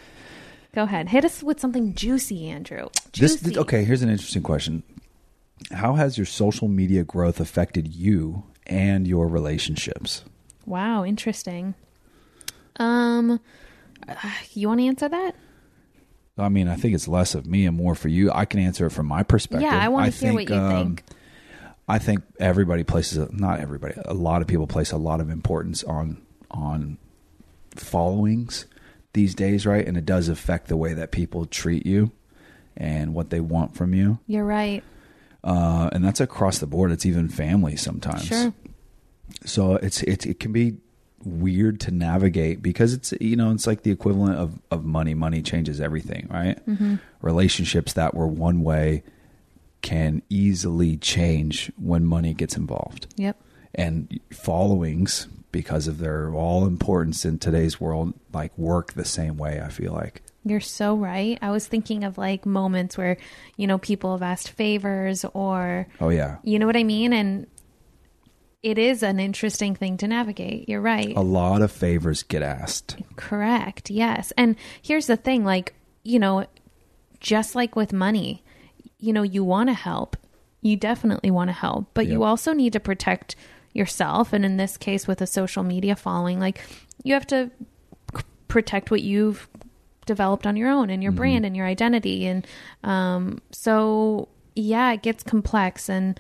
[0.76, 1.09] Go ahead.
[1.09, 2.89] Hit us with something juicy, Andrew.
[3.11, 3.49] Juicy.
[3.49, 3.84] This okay.
[3.84, 4.84] Here's an interesting question.
[5.71, 10.24] How has your social media growth affected you and your relationships?
[10.65, 11.76] Wow, interesting.
[12.78, 13.39] Um,
[14.53, 15.36] you want to answer that?
[16.38, 18.32] I mean, I think it's less of me and more for you.
[18.32, 19.69] I can answer it from my perspective.
[19.69, 21.03] Yeah, I want to hear what you um, think.
[21.88, 23.95] I think everybody places a, not everybody.
[24.05, 26.21] A lot of people place a lot of importance on
[26.51, 26.97] on
[27.75, 28.65] followings
[29.13, 29.86] these days, right?
[29.86, 32.11] And it does affect the way that people treat you
[32.77, 34.19] and what they want from you.
[34.27, 34.84] You're right.
[35.43, 36.91] Uh, and that's across the board.
[36.91, 38.25] It's even family sometimes.
[38.25, 38.53] Sure.
[39.45, 40.77] So it's it's it can be
[41.25, 45.13] weird to navigate because it's you know it's like the equivalent of of money.
[45.13, 46.65] Money changes everything, right?
[46.65, 46.95] Mm-hmm.
[47.21, 49.03] Relationships that were one way
[49.84, 53.38] can easily change when money gets involved, Yep.
[53.75, 59.61] and followings because of their all importance in today's world like work the same way.
[59.63, 60.23] I feel like.
[60.45, 61.38] You're so right.
[61.41, 63.17] I was thinking of like moments where,
[63.55, 67.13] you know, people have asked favors or, Oh yeah, you know what I mean?
[67.13, 67.47] And
[68.61, 70.67] it is an interesting thing to navigate.
[70.69, 71.15] You're right.
[71.15, 72.97] a lot of favors get asked.
[73.15, 73.89] Correct.
[73.89, 74.31] Yes.
[74.38, 75.73] And here's the thing like,
[76.03, 76.45] you know,
[77.19, 78.43] just like with money,
[79.04, 80.16] you know, you want to help.
[80.62, 83.36] You definitely want to help, but you also need to protect
[83.74, 84.32] yourself.
[84.32, 86.64] And in this case, with a social media following, like
[87.04, 87.51] you have to
[88.16, 89.49] c- protect what you've
[90.06, 92.26] developed on your own and your brand and your identity.
[92.26, 92.47] And
[92.86, 95.89] um, so, yeah, it gets complex.
[95.89, 96.18] And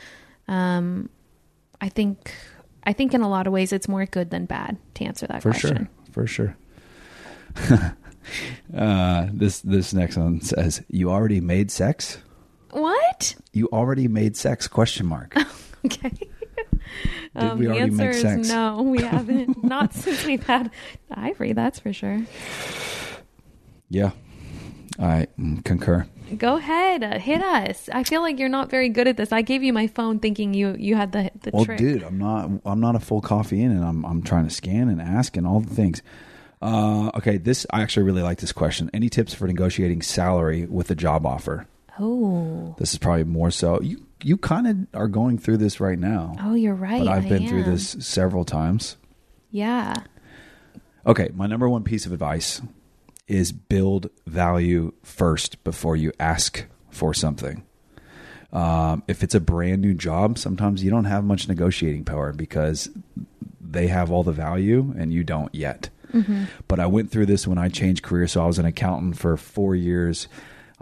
[0.49, 1.09] um,
[1.79, 2.35] I think,
[2.83, 5.41] I think in a lot of ways, it's more good than bad to answer that
[5.41, 5.87] for question.
[6.11, 6.55] For sure
[7.53, 7.97] for sure
[8.75, 12.17] uh this this next one says you already made sex
[12.73, 13.35] What?
[13.53, 15.35] you already made sex question mark
[15.85, 16.09] Okay.
[16.09, 16.29] did
[17.57, 19.63] we the already answer make is no, we haven't.
[19.63, 20.71] Not since we've had
[21.11, 22.21] Ivory, that's for sure.
[23.89, 24.11] yeah
[24.99, 25.27] i
[25.65, 26.05] concur
[26.37, 27.89] Go ahead, uh, hit us.
[27.93, 29.31] I feel like you're not very good at this.
[29.31, 31.77] I gave you my phone thinking you you had the the well trick.
[31.77, 34.87] dude i'm not i'm not a full coffee in and i'm i'm trying to scan
[34.89, 36.01] and ask and all the things
[36.61, 40.89] uh okay this i actually really like this question any tips for negotiating salary with
[40.89, 41.67] a job offer
[41.99, 45.99] Oh, this is probably more so you you kind of are going through this right
[45.99, 46.99] now oh, you're right.
[46.99, 48.97] but i've I been through this several times
[49.51, 49.95] Yeah.
[51.05, 52.61] Okay, my number one piece of advice
[53.27, 57.63] is build value first before you ask for something.
[58.51, 62.89] Um, if it's a brand new job, sometimes you don't have much negotiating power because
[63.61, 65.89] they have all the value and you don't yet.
[66.67, 68.27] But I went through this when I changed career.
[68.27, 70.27] So I was an accountant for four years.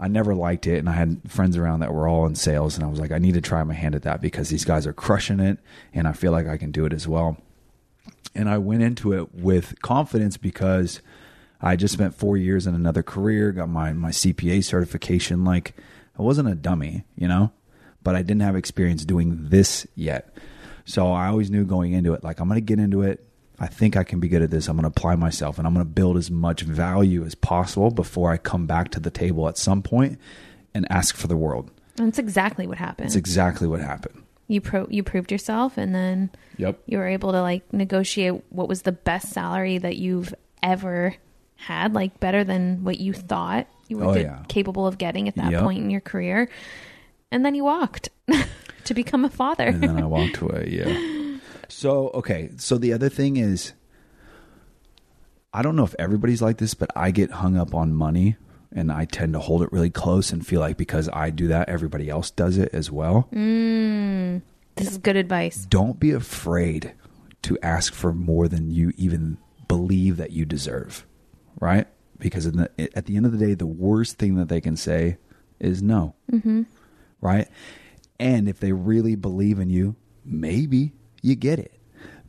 [0.02, 2.84] I never liked it, and I had friends around that were all in sales, and
[2.84, 4.92] I was like, I need to try my hand at that because these guys are
[4.92, 5.58] crushing it,
[5.94, 7.38] and I feel like I can do it as well
[8.34, 11.00] and I went into it with confidence because
[11.60, 15.44] I just spent four years in another career, got my my CPA certification.
[15.44, 15.74] Like
[16.18, 17.52] I wasn't a dummy, you know,
[18.02, 20.34] but I didn't have experience doing this yet.
[20.84, 23.24] So I always knew going into it, like I'm going to get into it.
[23.58, 24.66] I think I can be good at this.
[24.68, 27.90] I'm going to apply myself and I'm going to build as much value as possible
[27.90, 30.18] before I come back to the table at some point
[30.74, 31.70] and ask for the world.
[31.96, 33.06] That's exactly what happened.
[33.06, 34.22] It's exactly what happened.
[34.48, 36.80] you pro you proved yourself, and then Yep.
[36.86, 41.14] you were able to like negotiate what was the best salary that you've ever
[41.56, 44.42] had, like better than what you thought you were Oh, good- yeah.
[44.48, 45.62] capable of getting at that Yep.
[45.62, 46.48] point in your career.
[47.30, 48.08] And then you walked
[48.84, 49.66] to become a father.
[49.66, 50.68] and then I walked away.
[50.72, 51.21] Yeah.
[51.72, 52.50] So okay.
[52.58, 53.72] So the other thing is,
[55.52, 58.36] I don't know if everybody's like this, but I get hung up on money,
[58.70, 61.68] and I tend to hold it really close and feel like because I do that,
[61.68, 63.28] everybody else does it as well.
[64.76, 65.66] this is good advice.
[65.68, 66.92] Don't be afraid
[67.42, 71.06] to ask for more than you even believe that you deserve,
[71.60, 71.86] right?
[72.18, 74.76] Because in the, at the end of the day, the worst thing that they can
[74.76, 75.16] say
[75.58, 76.62] is no, mm-hmm.
[77.20, 77.48] right?
[78.20, 80.92] And if they really believe in you, maybe
[81.22, 81.72] you get it.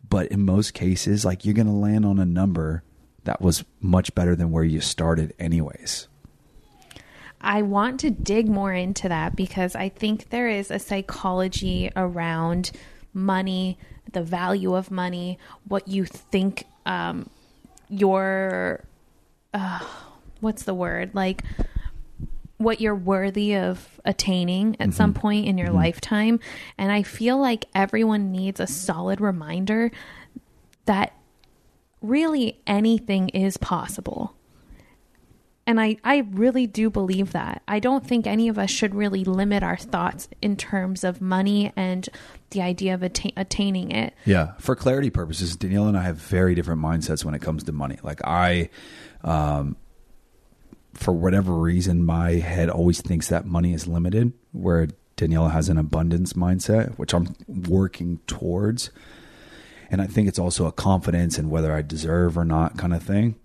[0.08, 2.84] But in most cases, like you're going to land on a number
[3.24, 6.08] that was much better than where you started, anyways.
[7.42, 12.72] I want to dig more into that because I think there is a psychology around
[13.14, 13.78] money,
[14.12, 15.38] the value of money,
[15.68, 17.30] what you think um,
[17.90, 18.86] your
[19.54, 19.80] uh,
[20.40, 21.44] what's the word like
[22.64, 26.40] what you're worthy of attaining at some point in your lifetime.
[26.78, 29.92] And I feel like everyone needs a solid reminder
[30.86, 31.14] that
[32.02, 34.36] really anything is possible.
[35.66, 37.62] And I, I really do believe that.
[37.68, 41.72] I don't think any of us should really limit our thoughts in terms of money
[41.78, 42.08] and
[42.50, 44.14] the idea of atta- attaining it.
[44.26, 44.54] Yeah.
[44.60, 47.98] For clarity purposes, Daniela and I have very different mindsets when it comes to money.
[48.04, 48.70] Like I,
[49.24, 49.78] um,
[50.94, 54.88] for whatever reason, my head always thinks that money is limited, where
[55.18, 58.90] Daniela has an abundance mindset, which I'm working towards.
[59.90, 63.04] And I think it's also a confidence in whether I deserve or not kind of
[63.04, 63.36] thing.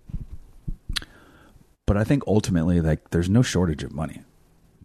[1.85, 4.21] But I think ultimately, like, there's no shortage of money.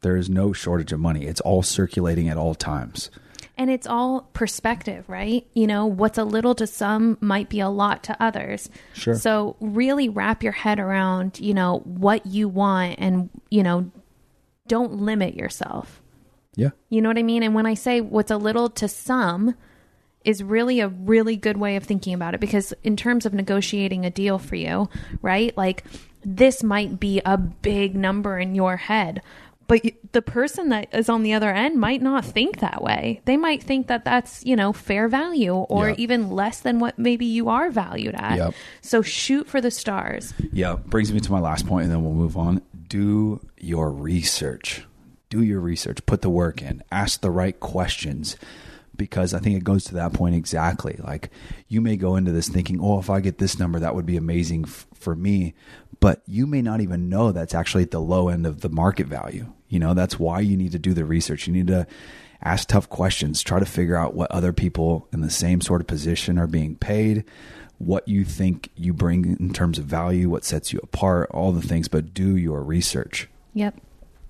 [0.03, 1.27] There is no shortage of money.
[1.27, 3.11] It's all circulating at all times.
[3.57, 5.47] And it's all perspective, right?
[5.55, 8.69] You know, what's a little to some might be a lot to others.
[8.95, 9.15] Sure.
[9.15, 13.91] So really wrap your head around, you know, what you want and, you know,
[14.67, 16.03] don't limit yourself.
[16.57, 16.71] Yeah.
[16.89, 17.43] You know what I mean?
[17.43, 19.55] And when I say what's a little to some
[20.25, 24.05] is really a really good way of thinking about it because in terms of negotiating
[24.05, 24.89] a deal for you,
[25.21, 25.57] right?
[25.57, 25.85] Like
[26.25, 29.23] this might be a big number in your head,
[29.67, 33.21] but the person that is on the other end might not think that way.
[33.25, 35.99] They might think that that's, you know, fair value or Yep.
[35.99, 38.37] even less than what maybe you are valued at.
[38.37, 38.55] Yep.
[38.83, 40.35] So shoot for the stars.
[40.53, 42.61] Yeah, brings me to my last point, and then we'll move on.
[42.89, 44.85] Do your research.
[45.31, 46.05] Do your research.
[46.07, 46.83] Put the work in.
[46.93, 48.37] Ask the right questions.
[48.97, 50.99] Because I think it goes to that point exactly.
[51.03, 51.31] Like
[51.69, 54.17] you may go into this thinking, "Oh, if I get this number, that would be
[54.17, 55.55] amazing f- for me,"
[56.01, 59.07] but you may not even know that's actually at the low end of the market
[59.07, 59.47] value.
[59.69, 61.47] You know, that's why you need to do the research.
[61.47, 61.87] You need to
[62.43, 63.43] ask tough questions.
[63.43, 66.77] Try to figure out what other people in the same sort of position are being
[66.77, 67.25] paid
[67.79, 71.67] what you think you bring in terms of value, what sets you apart, all the
[71.67, 73.29] things, but do your research.
[73.55, 73.81] Yep.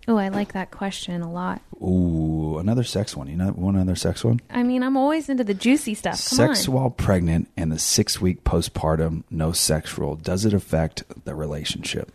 [0.07, 1.63] Oh, I like that question a lot.
[1.83, 3.27] Ooh, another sex one.
[3.29, 4.41] You know, one other sex one?
[4.51, 6.13] I mean, I'm always into the juicy stuff.
[6.29, 6.75] Come sex on.
[6.75, 10.17] while pregnant and the six week postpartum no sex rule.
[10.17, 12.13] Does it affect the relationship?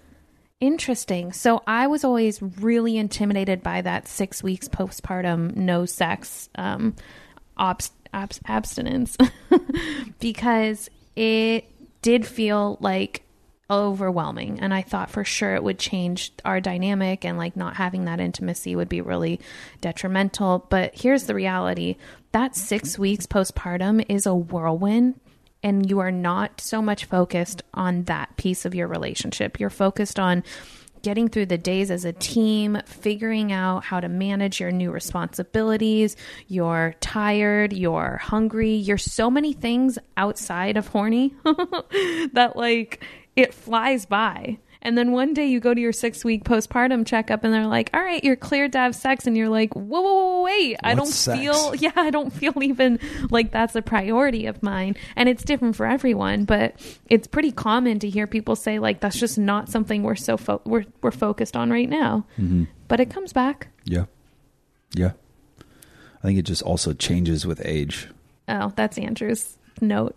[0.60, 1.32] Interesting.
[1.32, 6.96] So I was always really intimidated by that six weeks postpartum no sex um,
[7.58, 9.18] obs- abs- abstinence
[10.20, 11.66] because it
[12.02, 13.24] did feel like
[13.70, 14.60] overwhelming.
[14.60, 18.20] And i thought for sure it would change our dynamic and like not having that
[18.20, 19.40] intimacy would be really
[19.82, 20.66] detrimental.
[20.70, 21.98] But here's the reality.
[22.32, 25.20] That 6 weeks postpartum is a whirlwind
[25.62, 29.60] and you are not so much focused on that piece of your relationship.
[29.60, 30.44] You're focused on
[31.02, 36.16] getting through the days as a team, figuring out how to manage your new responsibilities.
[36.48, 41.34] You're tired, you're hungry, you're so many things outside of horny
[42.34, 43.04] that like
[43.36, 44.58] it flies by.
[44.82, 47.90] And then one day you go to your six week postpartum checkup and they're like,
[47.94, 49.28] all right, you're cleared to have sex.
[49.28, 51.38] And you're like, whoa, whoa, whoa wait, I don't sex?
[51.38, 52.98] feel, yeah, I don't feel even
[53.30, 54.96] like that's a priority of mine.
[55.18, 56.76] And it's different for everyone, but
[57.10, 60.62] it's pretty common to hear people say like, that's just not something we're so, fo-
[60.64, 62.26] we're, we're focused on right now.
[62.38, 62.64] Mm-hmm.
[62.88, 63.68] But it comes back.
[63.84, 64.06] Yeah.
[64.94, 65.12] Yeah.
[66.24, 68.08] I think it just also changes with age.
[68.48, 70.16] Oh, that's Andrew's note.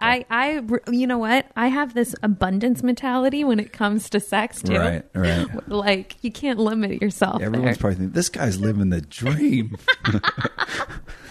[0.00, 1.46] I, I, you know what?
[1.56, 4.76] I have this abundance mentality when it comes to sex too.
[4.76, 5.46] Right, right.
[5.68, 7.40] Like you can't limit yourself.
[7.40, 7.80] Everyone's there.
[7.80, 9.76] probably thinking, this guy's living the dream.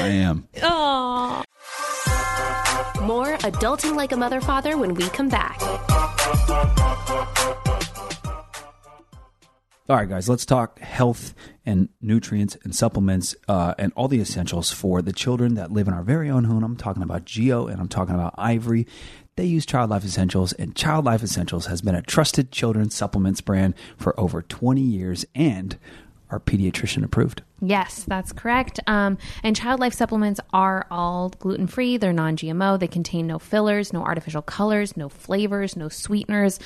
[0.00, 0.48] I am.
[0.62, 1.44] Aw.
[3.02, 5.60] More Adulting Like a Mother Father when we come back.
[9.86, 11.34] All right, guys, let's talk health
[11.66, 15.92] and nutrients and supplements uh, and all the essentials for the children that live in
[15.92, 16.64] our very own home.
[16.64, 18.86] I'm talking about Geo and I'm talking about Ivory.
[19.36, 23.42] they use Child Life Essentials, and Child Life Essentials has been a trusted children's supplements
[23.42, 25.76] brand for over 20 years and
[26.30, 27.42] are pediatrician approved.
[27.60, 28.80] Yes, that's correct.
[28.86, 31.96] Um, and Child Life supplements are all gluten free.
[31.96, 32.78] They're non GMO.
[32.78, 36.58] They contain no fillers, no artificial colors, no flavors, no sweeteners,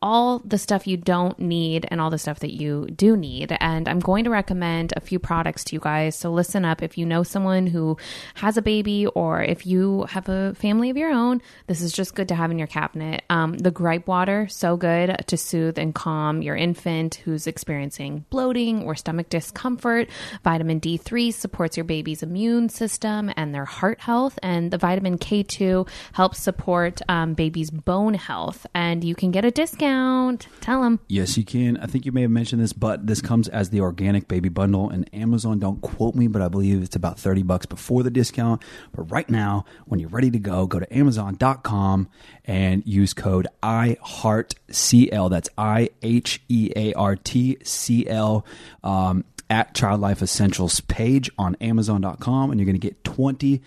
[0.00, 3.56] all the stuff you don't need and all the stuff that you do need.
[3.60, 6.16] And I'm going to recommend a few products to you guys.
[6.16, 6.80] So listen up.
[6.82, 7.96] If you know someone who
[8.34, 12.14] has a baby or if you have a family of your own, this is just
[12.14, 13.24] good to have in your cabinet.
[13.30, 18.84] Um, the gripe water, so good to soothe and calm your infant who's experiencing bloating
[18.84, 20.08] or stomach discomfort.
[20.44, 25.88] Vitamin D3 supports your baby's immune system and their heart health, and the vitamin K2
[26.12, 28.66] helps support um, baby's bone health.
[28.74, 30.46] And you can get a discount.
[30.60, 31.00] Tell them.
[31.08, 31.76] Yes, you can.
[31.78, 34.90] I think you may have mentioned this, but this comes as the organic baby bundle
[34.90, 35.58] and Amazon.
[35.58, 38.62] Don't quote me, but I believe it's about 30 bucks before the discount.
[38.92, 42.08] But right now, when you're ready to go, go to amazon.com
[42.44, 45.30] and use code IHEARTCL.
[45.30, 48.44] That's I H E A R T C L.
[48.82, 53.60] Um, at Child Life Essentials page on Amazon.com, and you're going to get 20%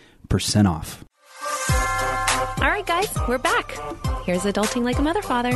[0.69, 1.05] off.
[2.61, 3.71] All right, guys, we're back.
[4.25, 5.53] Here's Adulting Like a Mother Father.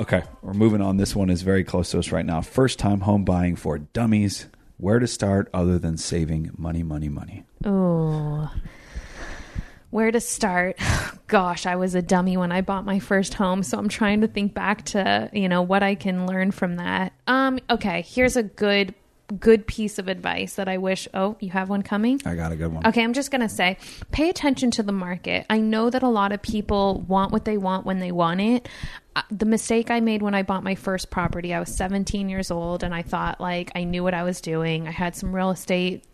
[0.00, 0.96] Okay, we're moving on.
[0.96, 2.40] This one is very close to us right now.
[2.40, 4.46] First time home buying for dummies.
[4.76, 7.44] Where to start other than saving money, money, money?
[7.64, 8.48] Oh,
[9.90, 10.78] where to start?
[11.26, 14.28] Gosh, I was a dummy when I bought my first home, so I'm trying to
[14.28, 17.12] think back to, you know, what I can learn from that.
[17.26, 18.94] Um, okay, here's a good
[19.38, 22.20] good piece of advice that I wish oh, you have one coming?
[22.24, 22.86] I got a good one.
[22.86, 23.76] Okay, I'm just going to say
[24.10, 25.44] pay attention to the market.
[25.50, 28.68] I know that a lot of people want what they want when they want it.
[29.14, 32.50] Uh, The mistake I made when I bought my first property, I was 17 years
[32.50, 34.88] old and I thought like I knew what I was doing.
[34.88, 36.04] I had some real estate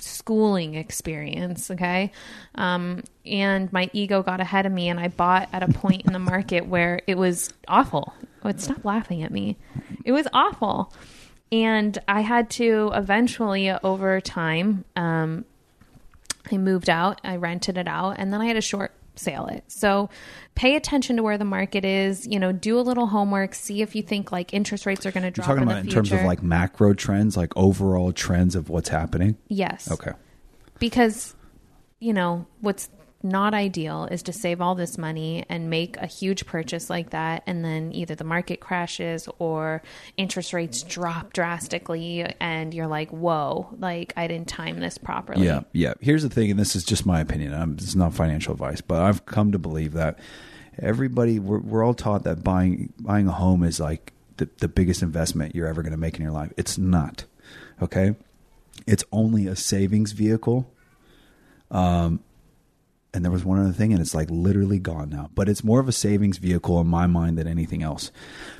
[0.00, 2.12] schooling experience okay?
[2.54, 6.12] Um, and my ego got ahead of me and i bought at a point in
[6.12, 8.14] the market where it was awful.
[8.44, 9.56] Oh, stop laughing at me.
[10.04, 10.92] It was awful.
[11.50, 15.44] And i had to eventually over time um,
[16.50, 17.20] i moved out.
[17.24, 18.16] I rented it out.
[18.18, 20.08] And then i had a short sale it so
[20.54, 23.94] pay attention to where the market is you know do a little homework see if
[23.94, 26.12] you think like interest rates are going to You're drop talking in about in terms
[26.12, 29.36] of like macro trends, like overall trends of what's happening.
[29.48, 30.12] yes Okay.
[30.78, 31.34] because
[32.00, 32.88] you know what's
[33.22, 37.42] not ideal is to save all this money and make a huge purchase like that
[37.46, 39.82] and then either the market crashes or
[40.16, 45.60] interest rates drop drastically and you're like whoa like i didn't time this properly Yeah,
[45.72, 45.94] yeah.
[46.00, 47.54] Here's the thing, and this is just my opinion.
[47.54, 50.18] I'm, this is not financial advice, but I've come to believe that
[50.78, 55.02] everybody we're, we're all taught that buying buying a home is like the, the biggest
[55.02, 56.52] investment you're ever going to make in your life.
[56.56, 57.24] It's not.
[57.82, 58.16] Okay,
[58.86, 60.70] it's only a savings vehicle.
[61.70, 62.20] Um,
[63.14, 65.30] and there was one other thing, and it's like literally gone now.
[65.34, 68.10] But it's more of a savings vehicle in my mind than anything else,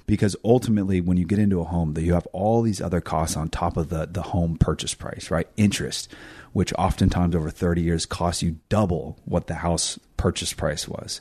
[0.06, 3.36] because ultimately, when you get into a home, that you have all these other costs
[3.36, 5.48] on top of the the home purchase price, right?
[5.56, 6.10] Interest,
[6.52, 11.20] which oftentimes over thirty years costs you double what the house purchase price was.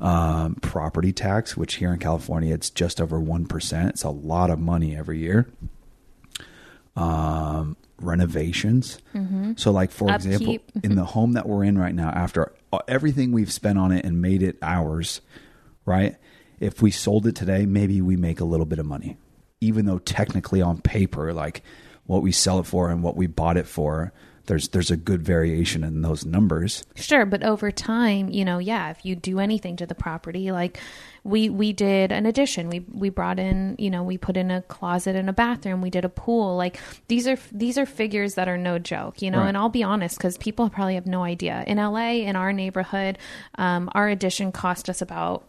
[0.00, 3.90] Um, property tax, which here in California it's just over one percent.
[3.90, 5.48] It's a lot of money every year.
[6.96, 8.98] Um, renovations.
[9.14, 9.52] Mm-hmm.
[9.56, 12.54] So, like for example, in the home that we're in right now, after
[12.88, 15.20] everything we've spent on it and made it ours,
[15.84, 16.16] right?
[16.60, 19.16] If we sold it today, maybe we make a little bit of money,
[19.60, 21.62] even though technically on paper, like
[22.06, 24.12] what we sell it for and what we bought it for,
[24.46, 26.84] there's there's a good variation in those numbers.
[26.94, 30.78] Sure, but over time, you know, yeah, if you do anything to the property, like
[31.24, 34.60] we we did an addition, we we brought in, you know, we put in a
[34.62, 36.56] closet and a bathroom, we did a pool.
[36.56, 39.38] Like these are these are figures that are no joke, you know.
[39.38, 39.48] Right.
[39.48, 41.64] And I'll be honest, because people probably have no idea.
[41.66, 43.18] In LA, in our neighborhood,
[43.56, 45.44] um, our addition cost us about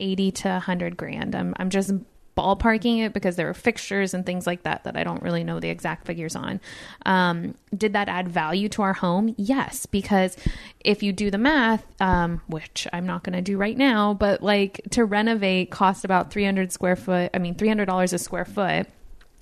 [0.00, 1.36] eighty to hundred grand.
[1.36, 1.92] I'm I'm just
[2.36, 5.60] ballparking it because there are fixtures and things like that that I don't really know
[5.60, 6.60] the exact figures on.
[7.04, 9.34] Um, did that add value to our home?
[9.36, 10.36] Yes, because
[10.80, 14.42] if you do the math, um, which I'm not going to do right now, but
[14.42, 17.30] like to renovate cost about 300 square foot.
[17.34, 18.86] I mean, $300 a square foot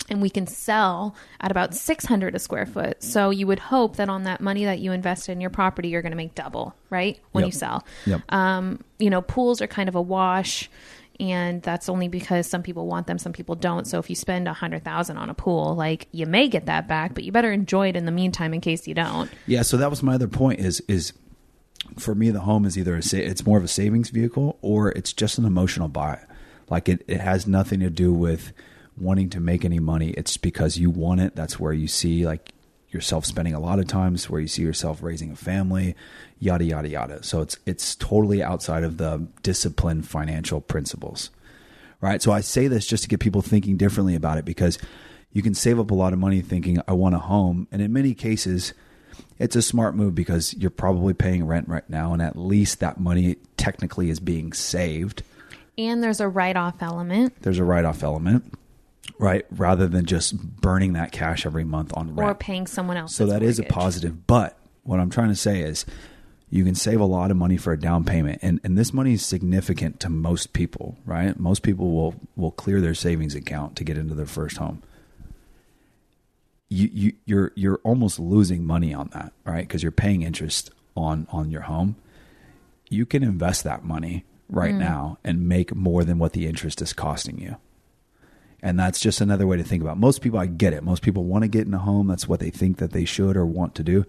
[0.09, 4.09] and we can sell at about 600 a square foot so you would hope that
[4.09, 7.21] on that money that you invested in your property you're going to make double right
[7.31, 7.47] when Yep.
[7.53, 8.21] you sell Yep.
[8.31, 10.69] um, you know pools are kind of a wash
[11.21, 14.49] and that's only because some people want them some people don't so if you spend
[14.49, 17.53] a hundred thousand on a pool like you may get that back but you better
[17.53, 20.29] enjoy it in the meantime in case you don't Yeah, so that was my other
[20.29, 20.61] point.
[20.61, 21.13] Is is
[21.99, 24.91] for me the home is either a sa- it's more of a savings vehicle or
[24.93, 26.21] it's just an emotional buy.
[26.69, 28.53] Like it, it has nothing to do with
[28.97, 30.11] wanting to make any money.
[30.11, 31.35] It's because you want it.
[31.35, 32.53] That's where you see like
[32.91, 35.95] yourself spending a lot of times, where you see yourself raising a family,
[36.39, 37.23] yada yada yada.
[37.23, 41.31] So it's it's totally outside of the disciplined financial principles.
[42.01, 42.23] Right?
[42.23, 44.79] So I say this just to get people thinking differently about it because
[45.33, 47.93] you can save up a lot of money thinking I want a home, and in
[47.93, 48.75] many cases
[49.39, 53.01] it's a smart move because you're probably paying rent right now and at least that
[53.01, 55.23] money technically is being saved.
[55.79, 57.35] And there's a write-off element.
[57.41, 58.53] There's a write-off element
[59.21, 59.47] right?
[59.51, 63.15] Rather than just burning that cash every month on rent or paying someone else.
[63.15, 64.27] So that is a positive.
[64.27, 65.85] But what I'm trying to say is
[66.49, 69.13] you can save a lot of money for a down payment and, and this money
[69.13, 71.39] is significant to most people, right?
[71.39, 74.83] Most people will will clear their savings account to get into their first home.
[76.69, 79.67] You, you you're you're almost losing money on that, right?
[79.67, 81.97] Because you're paying interest on on your home.
[82.89, 84.79] You can invest that money right mm.
[84.79, 87.57] now and make more than what the interest is costing you.
[88.63, 90.01] And that's just another way to think about it.
[90.01, 90.83] Most people, I get it.
[90.83, 92.09] Most people want to get in a home.
[92.09, 94.05] That's what they think that they should or want to do.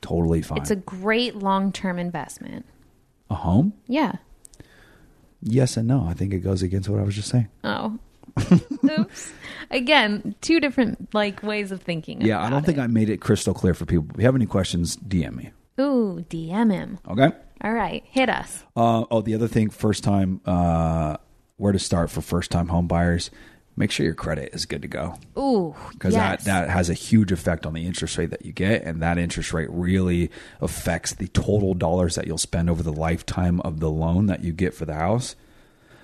[0.00, 0.58] Totally fine.
[0.58, 2.66] It's a great long term investment.
[3.30, 3.72] A home?
[3.86, 4.16] Yeah.
[5.42, 6.06] Yes and no.
[6.06, 7.48] I think it goes against what I was just saying.
[7.64, 7.98] Oh.
[8.98, 9.32] Oops.
[9.70, 12.20] Again, two different like ways of thinking.
[12.20, 14.06] Yeah, I don't think I made it crystal clear for people.
[14.10, 15.50] If you have any questions, DM me.
[15.80, 16.98] Ooh, DM him.
[17.08, 17.30] Okay.
[17.62, 18.64] All right, hit us.
[18.76, 21.16] Uh, oh, the other thing, first time, uh,
[21.56, 23.30] where to start for first time home buyers
[23.78, 25.16] make sure your credit is good to go.
[25.38, 26.44] Ooh, because yes.
[26.44, 29.18] that that has a huge effect on the interest rate that you get, and that
[29.18, 33.90] interest rate really affects the total dollars that you'll spend over the lifetime of the
[33.90, 35.36] loan that you get for the house.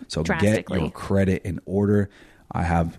[0.08, 2.10] So get your credit in order.
[2.52, 2.98] I have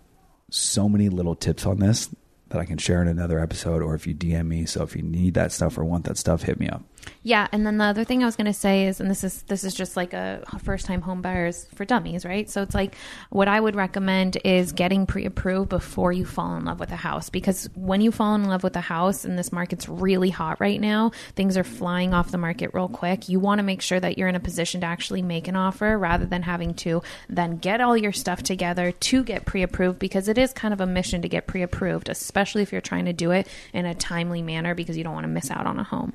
[0.50, 2.10] so many little tips on this
[2.50, 4.66] that I can share in another episode, or if you DM me.
[4.66, 6.84] So if you need that stuff or want that stuff, hit me up.
[7.24, 9.42] Yeah, and then the other thing I was going to say is, and this is
[9.44, 12.50] this is just like a first time home buyers for dummies, right?
[12.50, 12.96] So it's like
[13.30, 16.96] what I would recommend is getting pre approved before you fall in love with a
[16.96, 20.60] house, because when you fall in love with a house and this market's really hot
[20.60, 23.28] right now, things are flying off the market real quick.
[23.28, 25.98] You want to make sure that you're in a position to actually make an offer
[25.98, 30.28] rather than having to then get all your stuff together to get pre approved, because
[30.28, 33.14] it is kind of a mission to get pre approved, especially if you're trying to
[33.14, 35.84] do it in a timely manner because you don't want to miss out on a
[35.84, 36.14] home.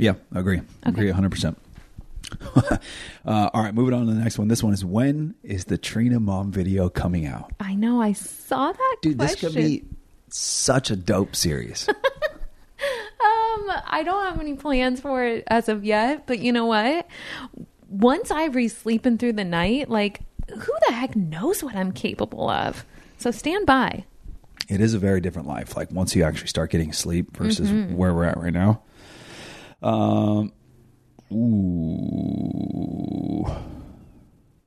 [0.00, 0.58] Yeah, agree.
[0.86, 1.08] Okay.
[1.08, 1.56] Agree 100%.
[3.24, 4.48] uh, all right, moving on to the next one.
[4.48, 7.52] This one is when is the Trina mom video coming out?
[7.60, 8.96] I know, I saw that.
[9.02, 9.48] Dude, question.
[9.48, 9.84] this could be
[10.28, 11.88] such a dope series.
[11.88, 11.96] um,
[13.20, 17.06] I don't have any plans for it as of yet, but you know what?
[17.88, 22.84] Once Ivory's sleeping through the night, like who the heck knows what I'm capable of?
[23.18, 24.04] So stand by.
[24.68, 25.76] It is a very different life.
[25.76, 27.96] Like once you actually start getting sleep versus mm-hmm.
[27.96, 28.82] where we're at right now.
[29.82, 30.52] Um,
[31.32, 33.46] ooh.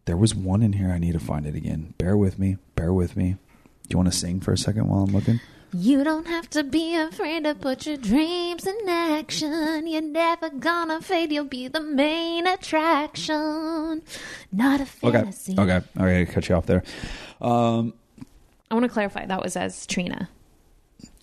[0.05, 0.91] There was one in here.
[0.91, 1.93] I need to find it again.
[1.97, 2.57] Bear with me.
[2.76, 3.38] Bear with me.
[3.84, 5.39] Do you want to sing for a second while I'm looking?
[5.76, 9.88] You don't have to be afraid to put your dreams in action.
[9.88, 11.32] You're never gonna fade.
[11.32, 14.03] You'll be the main attraction,
[14.51, 15.53] not a fantasy.
[15.57, 16.30] Okay, okay, all right.
[16.30, 16.84] Cut you off there.
[17.41, 17.95] Um,
[18.70, 20.30] I want to clarify that was as Trina.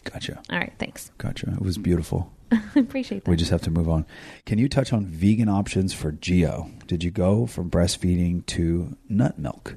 [0.03, 0.43] Gotcha.
[0.51, 1.13] All right, thanks.
[1.19, 1.53] Gotcha.
[1.53, 2.33] It was beautiful.
[2.51, 3.31] I appreciate that.
[3.31, 4.07] We just have to move on.
[4.47, 6.71] Can you touch on vegan options for Geo?
[6.87, 9.77] Did you go from breastfeeding to nut milk?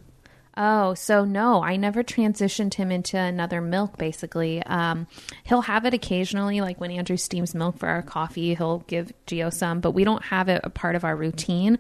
[0.56, 4.62] Oh, so no, I never transitioned him into another milk, basically.
[4.64, 5.08] Um,
[5.44, 9.50] he'll have it occasionally, like when Andrew steams milk for our coffee, he'll give Geo
[9.50, 11.80] some, but we don't have it a part of our routine.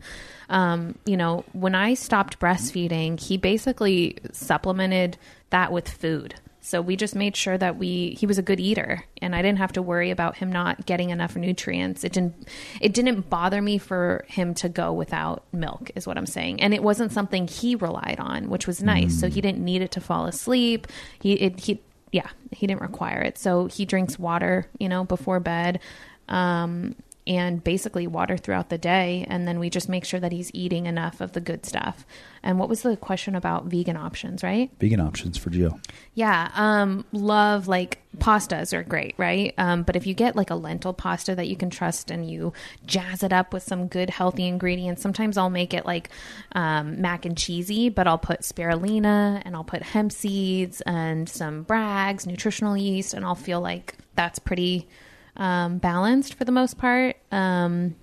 [0.50, 5.18] Um, you know, when I stopped breastfeeding, he basically supplemented
[5.52, 6.34] that with food.
[6.66, 9.57] So we just made sure that we he was a good eater and I didn't
[9.57, 12.05] have to worry about him not getting enough nutrients.
[12.05, 12.47] It didn't
[12.80, 16.61] it didn't bother me for him to go without milk is what I'm saying.
[16.61, 19.14] And it wasn't something he relied on, which was nice.
[19.16, 19.20] Mm.
[19.20, 20.88] So he didn't need it to fall asleep.
[21.22, 21.82] He it, he
[22.14, 23.38] yeah, he didn't require it.
[23.38, 25.82] So he drinks water, you know, before bed.
[26.30, 26.95] Um,
[27.26, 29.26] and basically water throughout the day.
[29.30, 32.06] And then we just make sure that he's eating enough of the good stuff.
[32.42, 34.70] And what was the question about vegan options, right?
[34.80, 35.80] Vegan options for Geo.
[36.14, 36.52] Yeah.
[36.56, 39.54] Um, love like pastas are great, right?
[39.58, 42.54] Um, but if you get like a lentil pasta that you can trust and you
[42.86, 46.10] jazz it up with some good healthy ingredients, sometimes I'll make it like
[46.54, 51.64] um, mac and cheesy, but I'll put spirulina and I'll put hemp seeds and some
[51.64, 54.88] Bragg's, nutritional yeast, and I'll feel like that's pretty
[55.36, 57.18] um, balanced for the most part.
[57.32, 57.96] Um,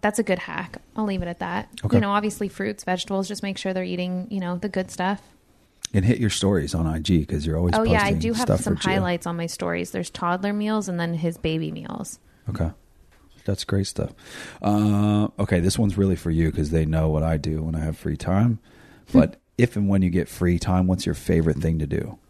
[0.00, 0.80] that's a good hack.
[0.96, 1.68] I'll leave it at that.
[1.84, 1.96] Okay.
[1.96, 5.20] You know, obviously fruits, vegetables, just make sure they're eating, you know, the good stuff.
[5.92, 7.74] And hit your stories on IG because you're always.
[7.76, 9.90] Oh yeah, I do have some highlights on my stories.
[9.90, 12.20] There's toddler meals and then his baby meals.
[12.48, 12.70] Okay,
[13.44, 14.12] that's great stuff.
[14.62, 17.80] Uh, okay, this one's really for you because they know what I do when I
[17.80, 18.60] have free time.
[19.12, 22.20] But if and when you get free time, what's your favorite thing to do?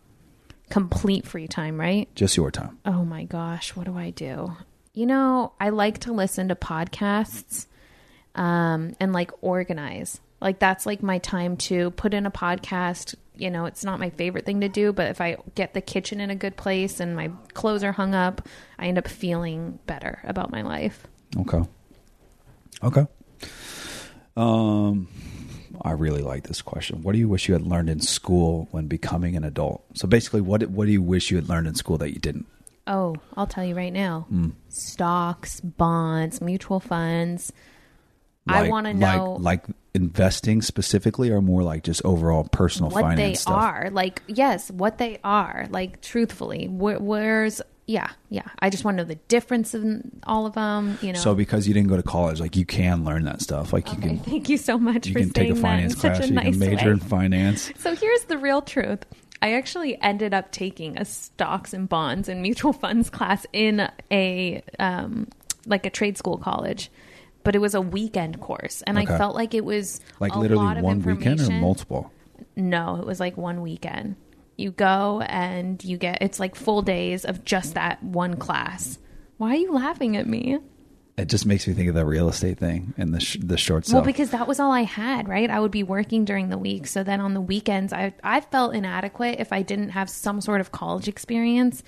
[0.71, 2.09] Complete free time, right?
[2.15, 2.79] Just your time.
[2.87, 4.57] Oh my gosh, what do I do?
[4.95, 7.67] You know, I like to listen to podcasts
[8.35, 10.21] um, and like organize.
[10.41, 13.15] Like that's like my time to put in a podcast.
[13.37, 16.21] You know, it's not my favorite thing to do, but if I get the kitchen
[16.21, 18.47] in a good place and my clothes are hung up,
[18.79, 21.07] I end up feeling better about my life.
[21.37, 21.63] Okay.
[22.83, 23.07] Okay.
[24.37, 25.09] Um,
[25.83, 27.03] I really like this question.
[27.03, 29.85] What do you wish you had learned in school when becoming an adult?
[29.95, 32.47] So basically, what what do you wish you had learned in school that you didn't?
[32.87, 34.27] Oh, I'll tell you right now.
[34.29, 34.51] Hmm.
[34.69, 37.53] Stocks, bonds, mutual funds.
[38.49, 43.03] I want to know like, like investing specifically, or more like just overall personal what
[43.03, 43.55] finance they stuff.
[43.55, 43.91] are.
[43.91, 45.67] Like, yes, what they are.
[45.71, 48.43] Like, truthfully, where, where's yeah, yeah.
[48.61, 50.97] I just want to know the difference in all of them.
[51.03, 51.19] You know.
[51.19, 53.73] So because you didn't go to college, like you can learn that stuff.
[53.73, 56.21] Like you can thank you so much you for can take a finance class.
[56.21, 56.93] a You nice can major way.
[56.93, 57.73] in finance.
[57.79, 59.05] So here's the real truth.
[59.43, 64.63] I actually ended up taking a stocks and bonds and mutual funds class in a
[64.79, 65.29] um,
[65.67, 66.91] like a trade school college,
[67.43, 69.13] but it was a weekend course, and Okay.
[69.15, 72.13] I felt like it was Like a literally lot of one weekend or multiple.
[72.55, 74.17] No, it was like one weekend.
[74.61, 78.99] You go and you get it's like full days of just that one class.
[79.39, 80.59] Why are you laughing at me?
[81.21, 83.87] It just makes me think of the real estate thing and the sh- the short
[83.87, 83.97] sale.
[83.97, 85.51] Well, because that was all I had, right?
[85.51, 86.87] I would be working during the week.
[86.87, 90.61] So then on the weekends, I, I felt inadequate if I didn't have some sort
[90.61, 91.83] of college experience.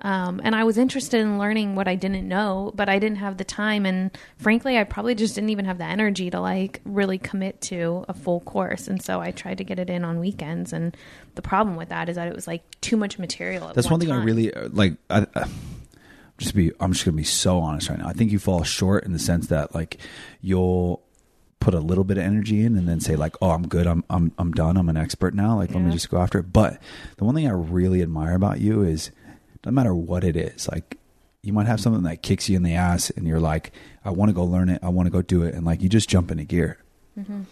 [0.00, 3.38] Um, and I was interested in learning what I didn't know, but I didn't have
[3.38, 3.86] the time.
[3.86, 8.04] And frankly, I probably just didn't even have the energy to like really commit to
[8.08, 8.88] a full course.
[8.88, 10.72] And so I tried to get it in on weekends.
[10.72, 10.96] And
[11.34, 13.68] the problem with that is that it was like too much material.
[13.68, 14.94] At That's one thing I really uh, like.
[15.10, 15.46] I, I,
[16.38, 16.72] just be.
[16.80, 18.08] I'm just gonna be so honest right now.
[18.08, 19.98] I think you fall short in the sense that like
[20.40, 21.02] you'll
[21.60, 23.86] put a little bit of energy in and then say like, "Oh, I'm good.
[23.86, 24.76] I'm I'm I'm done.
[24.76, 25.56] I'm an expert now.
[25.56, 26.80] Like, let me just go after it." But
[27.16, 29.10] the one thing I really admire about you is,
[29.64, 30.98] no matter what it is, like
[31.42, 33.72] you might have something that kicks you in the ass, and you're like,
[34.04, 34.80] "I want to go learn it.
[34.82, 36.78] I want to go do it," and like you just jump into gear.
[37.18, 37.42] Mm-hmm.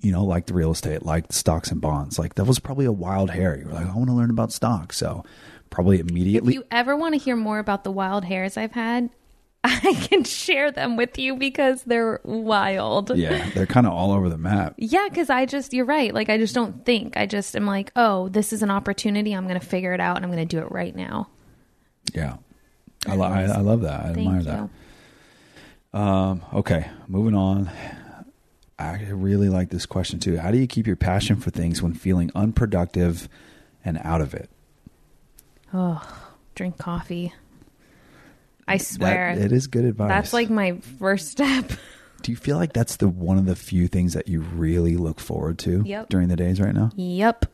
[0.00, 2.18] You know, like the real estate, like the stocks and bonds.
[2.18, 3.58] Like that was probably a wild hair.
[3.58, 5.24] You were like, "I want to learn about stocks," so
[5.74, 6.52] probably immediately.
[6.52, 9.10] If you ever want to hear more about the wild hairs I've had,
[9.64, 13.10] I can share them with you because they're wild.
[13.16, 14.74] Yeah, they're kind of all over the map.
[14.78, 16.14] Yeah, because I just, you're right.
[16.14, 17.16] Like, I just don't think.
[17.16, 19.32] I just am like, oh, this is an opportunity.
[19.32, 21.28] I'm going to figure it out and I'm going to do it right now.
[22.14, 22.36] Yeah,
[23.08, 24.00] I, lo- I, I love that.
[24.00, 24.70] I admire Thank
[25.92, 25.98] that.
[25.98, 27.68] Um, okay, moving on.
[28.78, 30.36] I really like this question too.
[30.36, 33.28] How do you keep your passion for things when feeling unproductive
[33.84, 34.50] and out of it?
[35.74, 36.00] Oh,
[36.54, 37.34] drink coffee.
[38.66, 39.34] I swear.
[39.36, 40.08] That, it is good advice.
[40.08, 41.70] that's like my first step.
[42.22, 45.20] Do you feel like that's the one of the few things that you really look
[45.20, 46.08] forward to Yep.
[46.08, 46.90] during the days right now?
[46.96, 47.44] yep.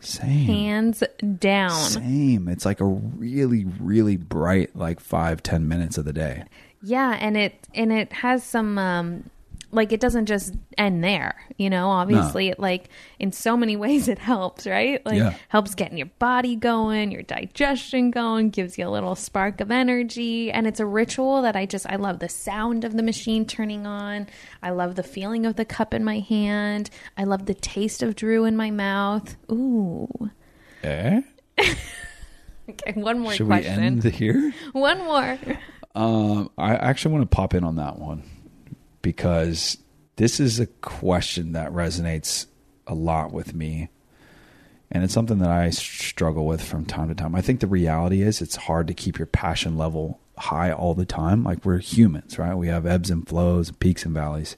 [0.00, 0.46] Same.
[0.46, 1.02] Hands
[1.40, 1.70] down.
[1.72, 2.46] Same.
[2.48, 6.44] It's like a really, really bright, like five, ten minutes of the day.
[6.84, 9.28] Yeah, and it and it has some um
[9.70, 11.90] like it doesn't just end there, you know.
[11.90, 12.88] Obviously, it like
[13.18, 15.04] in so many ways it helps, right?
[15.04, 15.34] Like Yeah.
[15.48, 20.50] helps getting your body going, your digestion going, gives you a little spark of energy,
[20.50, 23.86] and it's a ritual that I just I love the sound of the machine turning
[23.86, 24.26] on.
[24.62, 26.90] I love the feeling of the cup in my hand.
[27.16, 29.36] I love the taste of Drew in my mouth.
[29.50, 30.08] Ooh.
[30.82, 31.20] Eh?
[32.70, 33.80] Okay, one more Should question.
[33.80, 34.52] we end here?
[34.72, 35.38] One more.
[35.94, 38.22] Um, I actually want to pop in on that one
[39.02, 39.78] because
[40.16, 42.46] this is a question that resonates
[42.86, 43.88] a lot with me.
[44.90, 47.34] And it's something that I struggle with from time to time.
[47.34, 51.04] I think the reality is it's hard to keep your passion level high all the
[51.04, 51.44] time.
[51.44, 52.54] Like we're humans, right?
[52.54, 54.56] We have ebbs and flows, peaks and valleys.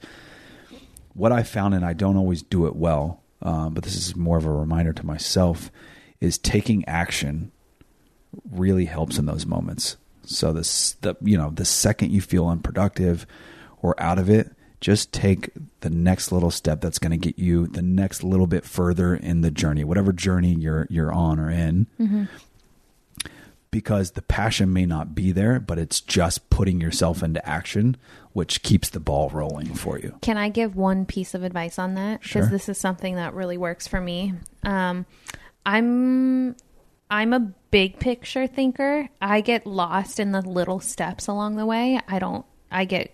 [1.15, 4.37] What I found, and I don't always do it well, um, but this is more
[4.37, 5.71] of a reminder to myself,
[6.21, 7.51] is taking action
[8.51, 9.97] really helps in those moments.
[10.25, 13.27] So this the you know, the second you feel unproductive
[13.83, 14.51] or out of it,
[14.81, 15.51] just take
[15.81, 19.43] the next little step that's going to get you the next little bit further in
[19.43, 21.87] the journey, whatever journey you're you're on or in.
[23.71, 27.97] Because the passion may not be there, but it's just putting yourself into action
[28.33, 30.17] which keeps the ball rolling for you.
[30.23, 32.21] Can I give one piece of advice on that?
[32.21, 32.47] Because Sure.
[32.47, 34.35] this is something that really works for me.
[34.65, 35.05] Um,
[35.67, 36.55] I'm
[37.11, 39.09] I'm a big picture thinker.
[39.21, 42.01] I get lost in the little steps along the way.
[42.07, 42.47] I don't.
[42.71, 43.13] I get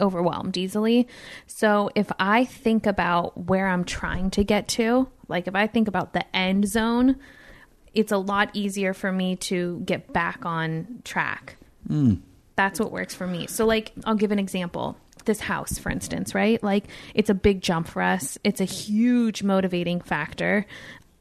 [0.00, 1.08] overwhelmed easily.
[1.46, 5.88] So if I think about where I'm trying to get to, like if I think
[5.88, 7.16] about the end zone,
[7.94, 11.56] it's a lot easier for me to get back on track.
[11.86, 12.16] Hmm.
[12.54, 13.46] That's what works for me.
[13.46, 14.96] So, like, I'll give an example.
[15.24, 16.62] This house, for instance, right?
[16.62, 16.84] Like,
[17.14, 18.38] it's a big jump for us.
[18.44, 20.66] It's a huge motivating factor.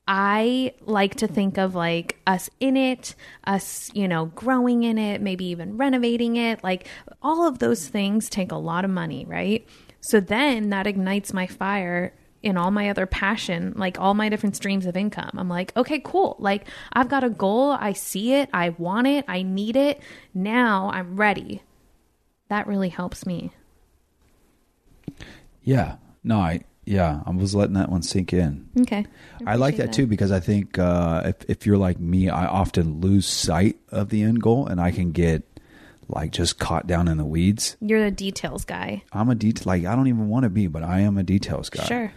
[0.07, 5.21] I like to think of like us in it, us, you know, growing in it,
[5.21, 6.63] maybe even renovating it.
[6.63, 6.87] Like
[7.21, 9.67] all of those things take a lot of money, right?
[10.01, 12.13] So then that ignites my fire
[12.43, 15.31] in all my other passion, like all my different streams of income.
[15.33, 16.35] I'm like, okay, cool.
[16.37, 17.71] Like I've got a goal.
[17.71, 18.49] I see it.
[18.53, 19.25] I want it.
[19.27, 19.99] I need it.
[20.35, 21.63] Now I'm ready.
[22.49, 23.51] That really helps me.
[25.63, 25.95] Yeah.
[26.23, 28.69] No, I yeah, I was letting that one sink in.
[28.81, 29.05] Okay.
[29.45, 33.01] I, like that, too because I think uh, if if you're like me, I often
[33.01, 35.43] lose sight of the end goal, and I can get
[36.07, 37.75] like just caught down in the weeds.
[37.81, 39.03] You're the details guy.
[39.11, 41.69] I'm a detail like I don't even want to be, but I am a details
[41.69, 41.85] guy.
[41.85, 42.11] Sure.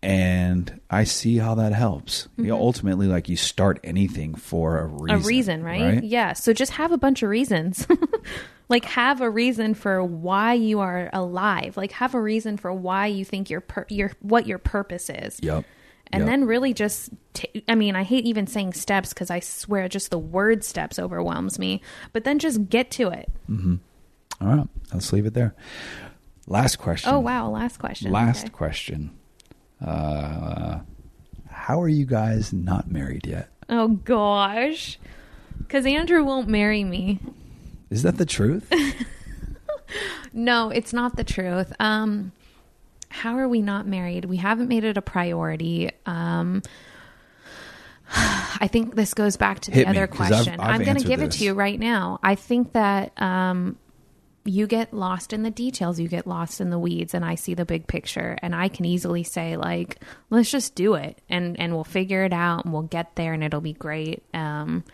[0.00, 2.28] And I see how that helps.
[2.36, 5.08] You know, ultimately, like you start anything for a reason.
[5.08, 5.24] Mm-hmm.
[5.24, 6.04] a reason, right?
[6.04, 6.32] Yeah.
[6.34, 7.86] So just have a bunch of reasons.
[8.68, 11.76] like have a reason for why you are alive.
[11.76, 15.38] Like have a reason for why you think your per- your what your purpose is.
[15.42, 15.64] Yep.
[16.10, 16.26] And Yep.
[16.30, 20.10] then really just t- I mean, I hate even saying steps cuz I swear just
[20.10, 21.80] the word steps overwhelms me.
[22.12, 23.30] But then just get to it.
[24.40, 25.54] All right, let's leave it there.
[26.46, 27.12] Last question.
[27.12, 28.10] Oh wow, last question.
[28.10, 28.50] Last Okay.
[28.50, 29.10] question.
[29.84, 30.80] Uh,
[31.50, 33.48] how are you guys not married yet?
[33.68, 34.98] Oh gosh.
[35.68, 37.20] Cuz Andrew won't marry me.
[37.90, 38.70] Is that the truth?
[40.34, 41.72] No, it's not the truth.
[41.80, 42.32] Um,
[43.08, 44.26] how are we not married?
[44.26, 45.90] We haven't made it a priority.
[46.04, 46.62] Um,
[48.14, 50.60] I think this goes back to the Hit me, other I've- question.
[50.60, 52.20] I've I'm going to give it to you right now.
[52.22, 53.78] I think that um,
[54.44, 57.54] you get lost in the details, you get lost in the weeds, and I see
[57.54, 58.36] the big picture.
[58.42, 62.34] And I can easily say, like, let's just do it, and and we'll figure it
[62.34, 64.22] out, and we'll get there, and it'll be great.
[64.34, 64.84] Um,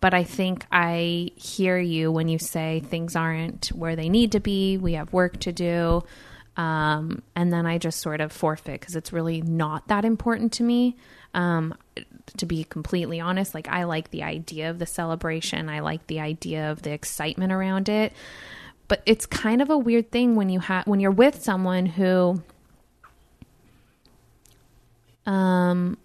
[0.00, 4.40] but I think I hear you when you say things aren't where they need to
[4.40, 4.78] be.
[4.78, 6.02] We have work to do.
[6.56, 10.62] Um, and then I just sort of forfeit because it's really not that important to
[10.62, 10.96] me.
[11.34, 11.74] Um,
[12.38, 16.20] to be completely honest, like I like the idea of the celebration, I like the
[16.20, 18.12] idea of the excitement around it.
[18.88, 22.42] But it's kind of a weird thing when you have when you're with someone who
[25.26, 25.96] um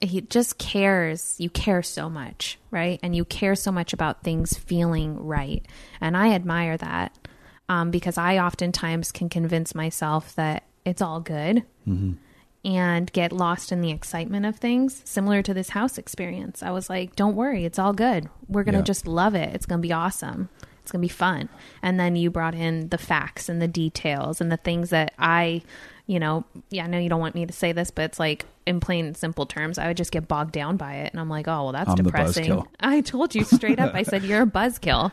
[0.00, 1.36] he just cares.
[1.38, 2.98] You care so much right?
[3.04, 5.64] And you care so much about things feeling right.
[6.00, 7.16] And i admire that
[7.68, 11.62] um, because i oftentimes can convince myself that it's all good
[12.64, 16.62] and get lost in the excitement of things similar to this house experience.
[16.62, 18.28] I was like don't worry it's all good.
[18.48, 18.84] We're gonna Yeah.
[18.84, 19.54] just love it.
[19.54, 20.48] It's gonna be awesome.
[20.82, 21.48] It's gonna be fun.
[21.82, 25.62] And then you brought in the facts and the details and the things that i
[26.06, 28.44] you know yeah i know you don't want me to say this but it's like
[28.66, 31.48] in plain simple terms i would just get bogged down by it and i'm like
[31.48, 35.12] oh well that's I'm depressing i told you straight up i said you're a buzzkill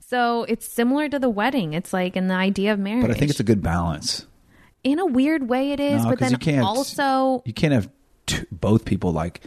[0.00, 3.14] so it's similar to the wedding it's like in the idea of marriage but I
[3.14, 4.26] think it's a good balance.
[4.82, 7.90] in a weird way it is No, but then you can't- also You can't have
[8.26, 9.42] t- both people like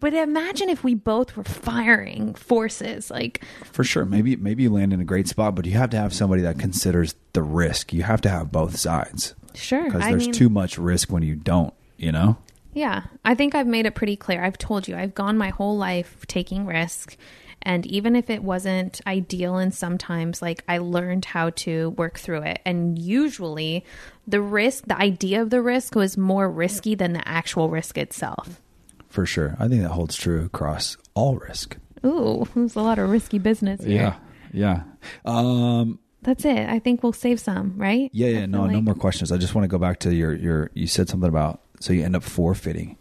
[0.00, 3.10] But imagine if we both were firing forces.
[3.10, 4.04] Like, for sure.
[4.04, 6.58] Maybe maybe you land in a great spot, but you have to have somebody that
[6.58, 7.90] considers the risk.
[7.94, 9.84] You have to have both sides sure.
[9.84, 11.74] because there's mean, too much risk when you don't.
[11.96, 12.38] You know.
[12.74, 14.44] yeah, I think I've made it pretty clear.
[14.44, 17.16] I've told you, I've gone my whole life taking risk.
[17.62, 22.42] And even if it wasn't ideal, and sometimes like I learned how to work through
[22.42, 22.60] it.
[22.66, 23.84] And usually
[24.26, 28.60] the risk, the idea of the risk was more risky than the actual risk itself.
[29.08, 29.56] For sure.
[29.58, 31.78] I think that holds true across all risk.
[32.04, 34.16] Ooh, there's a lot of risky business here.
[34.52, 34.82] Yeah.
[35.24, 36.68] Um, That's it.
[36.68, 38.10] I think we'll save some, right?
[38.12, 38.46] yeah, yeah.
[38.46, 39.30] No, no more questions.
[39.30, 42.02] I just want to go back to your, your, you said something about, so you
[42.02, 42.96] end up forfeiting.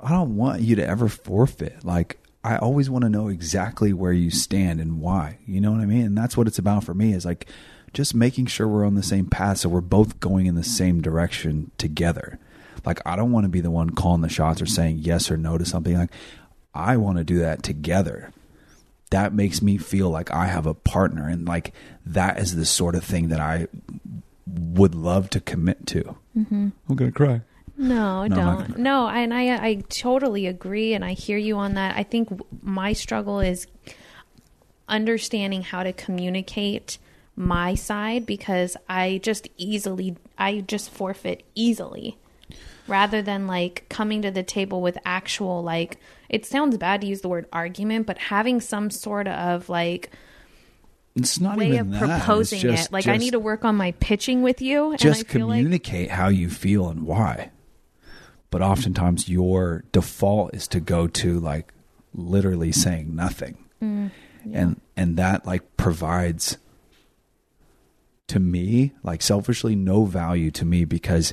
[0.00, 1.84] I don't want you to ever forfeit.
[1.84, 5.38] Like, I always want to know exactly where you stand and why.
[5.46, 6.06] You know what I mean?
[6.06, 7.48] And that's what it's about for me is like
[7.92, 11.00] just making sure we're on the same path so we're both going in the same
[11.00, 12.38] direction together.
[12.84, 15.36] Like, I don't want to be the one calling the shots or saying yes or
[15.36, 15.96] no to something.
[15.96, 16.12] Like,
[16.74, 18.30] I want to do that together.
[19.10, 21.28] That makes me feel like I have a partner.
[21.28, 21.72] And like,
[22.04, 23.68] that is the sort of thing that I
[24.46, 26.16] would love to commit to.
[26.36, 26.68] Mm-hmm.
[26.88, 27.40] I'm going to cry.
[27.78, 28.78] No, No, don't.
[28.78, 31.96] No, and I I totally agree and I hear you on that.
[31.96, 32.30] I think
[32.62, 33.66] my struggle is
[34.88, 36.98] understanding how to communicate
[37.34, 42.16] my side because I just easily I just forfeit easily
[42.88, 45.98] rather than like coming to the table with actual like
[46.28, 50.10] it sounds bad to use the word argument but having some sort of like
[51.14, 52.22] It's not way even of that.
[52.22, 55.26] Proposing just- it like I need to work on my pitching with you and just
[55.26, 57.50] feel like communicate how you feel and why.
[58.50, 61.72] But oftentimes your default is to go to like
[62.14, 63.58] literally saying nothing.
[63.82, 64.10] Mm,
[64.52, 66.56] And and that like provides
[68.28, 71.32] to me, like selfishly no value to me because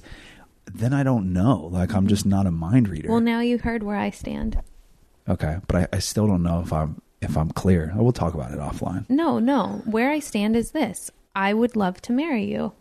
[0.74, 1.70] then I don't know.
[1.72, 2.30] Like I'm just mm-hmm.
[2.30, 3.10] not a mind reader.
[3.10, 4.62] Well, now you heard where I stand.
[5.28, 7.94] okay, but I, I still don't know if I'm if I'm clear.
[7.96, 9.10] We'll talk about it offline.
[9.10, 9.82] No, no.
[9.86, 11.12] Where I stand is this.
[11.36, 12.74] I would love to marry you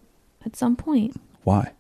[0.45, 1.73] at some point Why?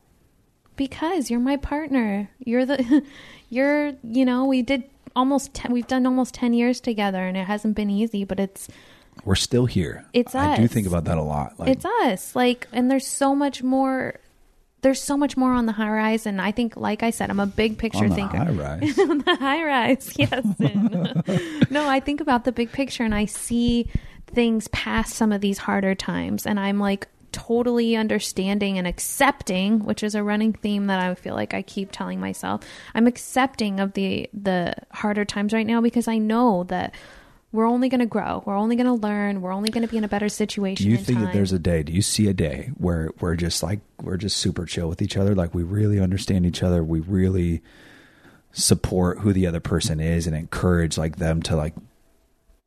[0.76, 2.30] because you're my partner.
[2.38, 3.02] You're the
[3.50, 4.84] you're, you know, we did
[5.14, 8.68] almost 10, we've done almost 10 years together and it hasn't been easy, but it's
[9.24, 10.06] We're still here.
[10.12, 11.58] It's I do think about that a lot.
[11.58, 12.34] Like it's us.
[12.34, 14.20] Like and there's so much more
[14.82, 16.40] there's so much more on the horizon.
[16.40, 18.36] I think like I said, I'm a big picture on the thinker.
[18.36, 18.98] high rise.
[18.98, 20.12] on the high rise.
[20.18, 20.44] Yes.
[21.70, 23.88] no, I think about the big picture and I see
[24.26, 30.02] things past some of these harder times and I'm like totally understanding and accepting, which
[30.02, 32.62] is a running theme that I feel like I keep telling myself.
[32.94, 36.94] I'm accepting of the the harder times right now because I know that
[37.52, 38.42] we're only going to grow.
[38.46, 39.42] We're only going to learn.
[39.42, 40.84] We're only going to be in a better situation.
[40.84, 41.82] Do you in think that there's a day?
[41.82, 45.16] Do you see a day where we're just like we're just super chill with each
[45.18, 45.34] other?
[45.34, 46.82] Like we really understand each other.
[46.82, 47.62] We really
[48.52, 51.74] support who the other person is and encourage like them to like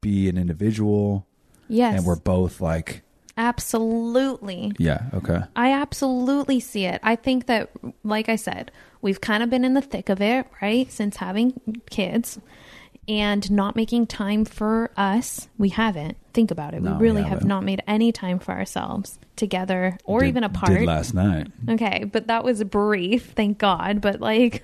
[0.02, 1.26] be an individual.
[1.68, 3.02] yes, And we're both like,
[3.38, 4.74] absolutely.
[4.78, 7.00] yeah, okay, I absolutely see it.
[7.04, 7.70] I think that,
[8.04, 8.72] like I said,
[9.02, 10.92] we've kind of been in the thick of it, right?
[10.92, 12.40] Since having kids
[13.08, 15.48] and not making time for us.
[15.58, 16.18] We haven't.
[16.34, 16.82] Think about it.
[16.82, 17.66] No, we we really have haven't.
[17.66, 20.72] made any time for ourselves together or Did- even apart.
[20.80, 21.48] Did last night.
[21.70, 24.02] Okay, but that was brief, thank God.
[24.02, 24.62] But like,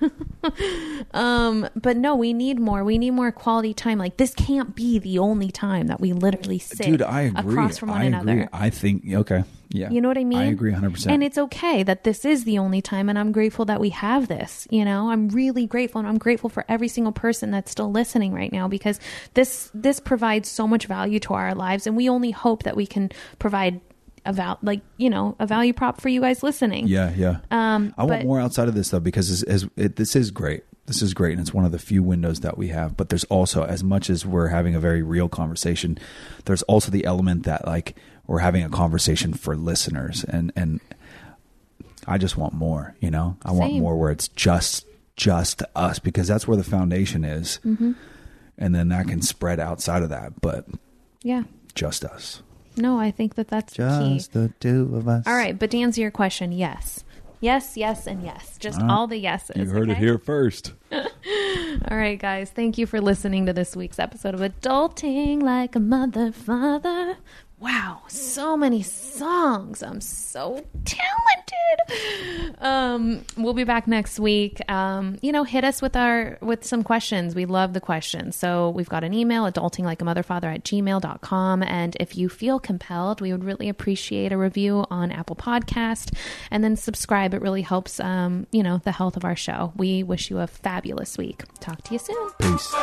[1.14, 2.84] um, but no, we need more.
[2.84, 3.98] We need more quality time.
[3.98, 7.52] Like this can't be the only time that we literally sit Dude, I agree.
[7.54, 8.32] across from one I another.
[8.32, 8.48] agree.
[8.52, 9.90] I think okay, yeah.
[9.90, 10.38] You know what I mean?
[10.38, 10.92] I agree 100.
[10.92, 13.90] percent And it's okay that this is the only time, and I'm grateful that we
[13.90, 14.66] have this.
[14.70, 18.32] You know, I'm really grateful, and I'm grateful for every single person that's still listening
[18.32, 19.00] right now because
[19.34, 22.86] this this provides so much value to our lives, and we only hope that we
[22.86, 23.80] can provide
[24.24, 26.86] a val like you know a value prop for you guys listening.
[26.86, 27.38] Yeah, yeah.
[27.50, 30.64] Um, I want more outside of this though because as it, this is great.
[30.86, 32.96] This is great, and it's one of the few windows that we have.
[32.96, 35.96] But there's also, as much as we're having a very real conversation,
[36.44, 37.96] there's also the element that like
[38.26, 40.80] we're having a conversation for listeners, and and
[42.06, 42.94] I just want more.
[43.00, 44.86] You know, I want more where it's just
[45.16, 47.92] just us because that's where the foundation is, Mm-hmm.
[48.58, 50.40] and then that can spread outside of that.
[50.40, 50.66] But
[51.22, 51.42] Yeah.
[51.74, 52.42] just us,
[52.76, 54.14] No, I think that that's the key.
[54.14, 55.24] just the two of us.
[55.26, 57.04] All right, but to answer your question, yes.
[57.40, 58.56] Yes, yes, and yes.
[58.58, 58.92] Just All right.
[58.94, 59.56] all the yeses.
[59.56, 60.72] you heard it here first.
[60.92, 62.50] All right, guys.
[62.50, 67.16] Thank you for listening to this week's episode of Adulting Like a Mother Father.
[67.62, 69.84] Wow, so many songs.
[69.84, 72.56] I'm so talented.
[72.60, 74.60] Um, we'll be back next week.
[74.68, 77.36] Um, you know, hit us with our with some questions.
[77.36, 78.34] We love the questions.
[78.34, 81.62] So we've got an email, adultinglikeamotherfather at gmail.com.
[81.62, 86.16] And if you feel compelled, we would really appreciate a review on Apple Podcast
[86.50, 87.32] and then subscribe.
[87.32, 89.72] It really helps um, you know, the health of our show.
[89.76, 91.44] We wish you a fabulous week.
[91.60, 92.30] Talk to you soon.
[92.40, 92.74] Peace.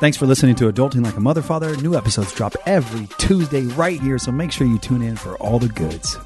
[0.00, 1.76] Thanks for listening to Adulting Like a Mother Father.
[1.76, 5.58] New episodes drop every Tuesday right here, so make sure you tune in for all
[5.58, 6.16] the goods.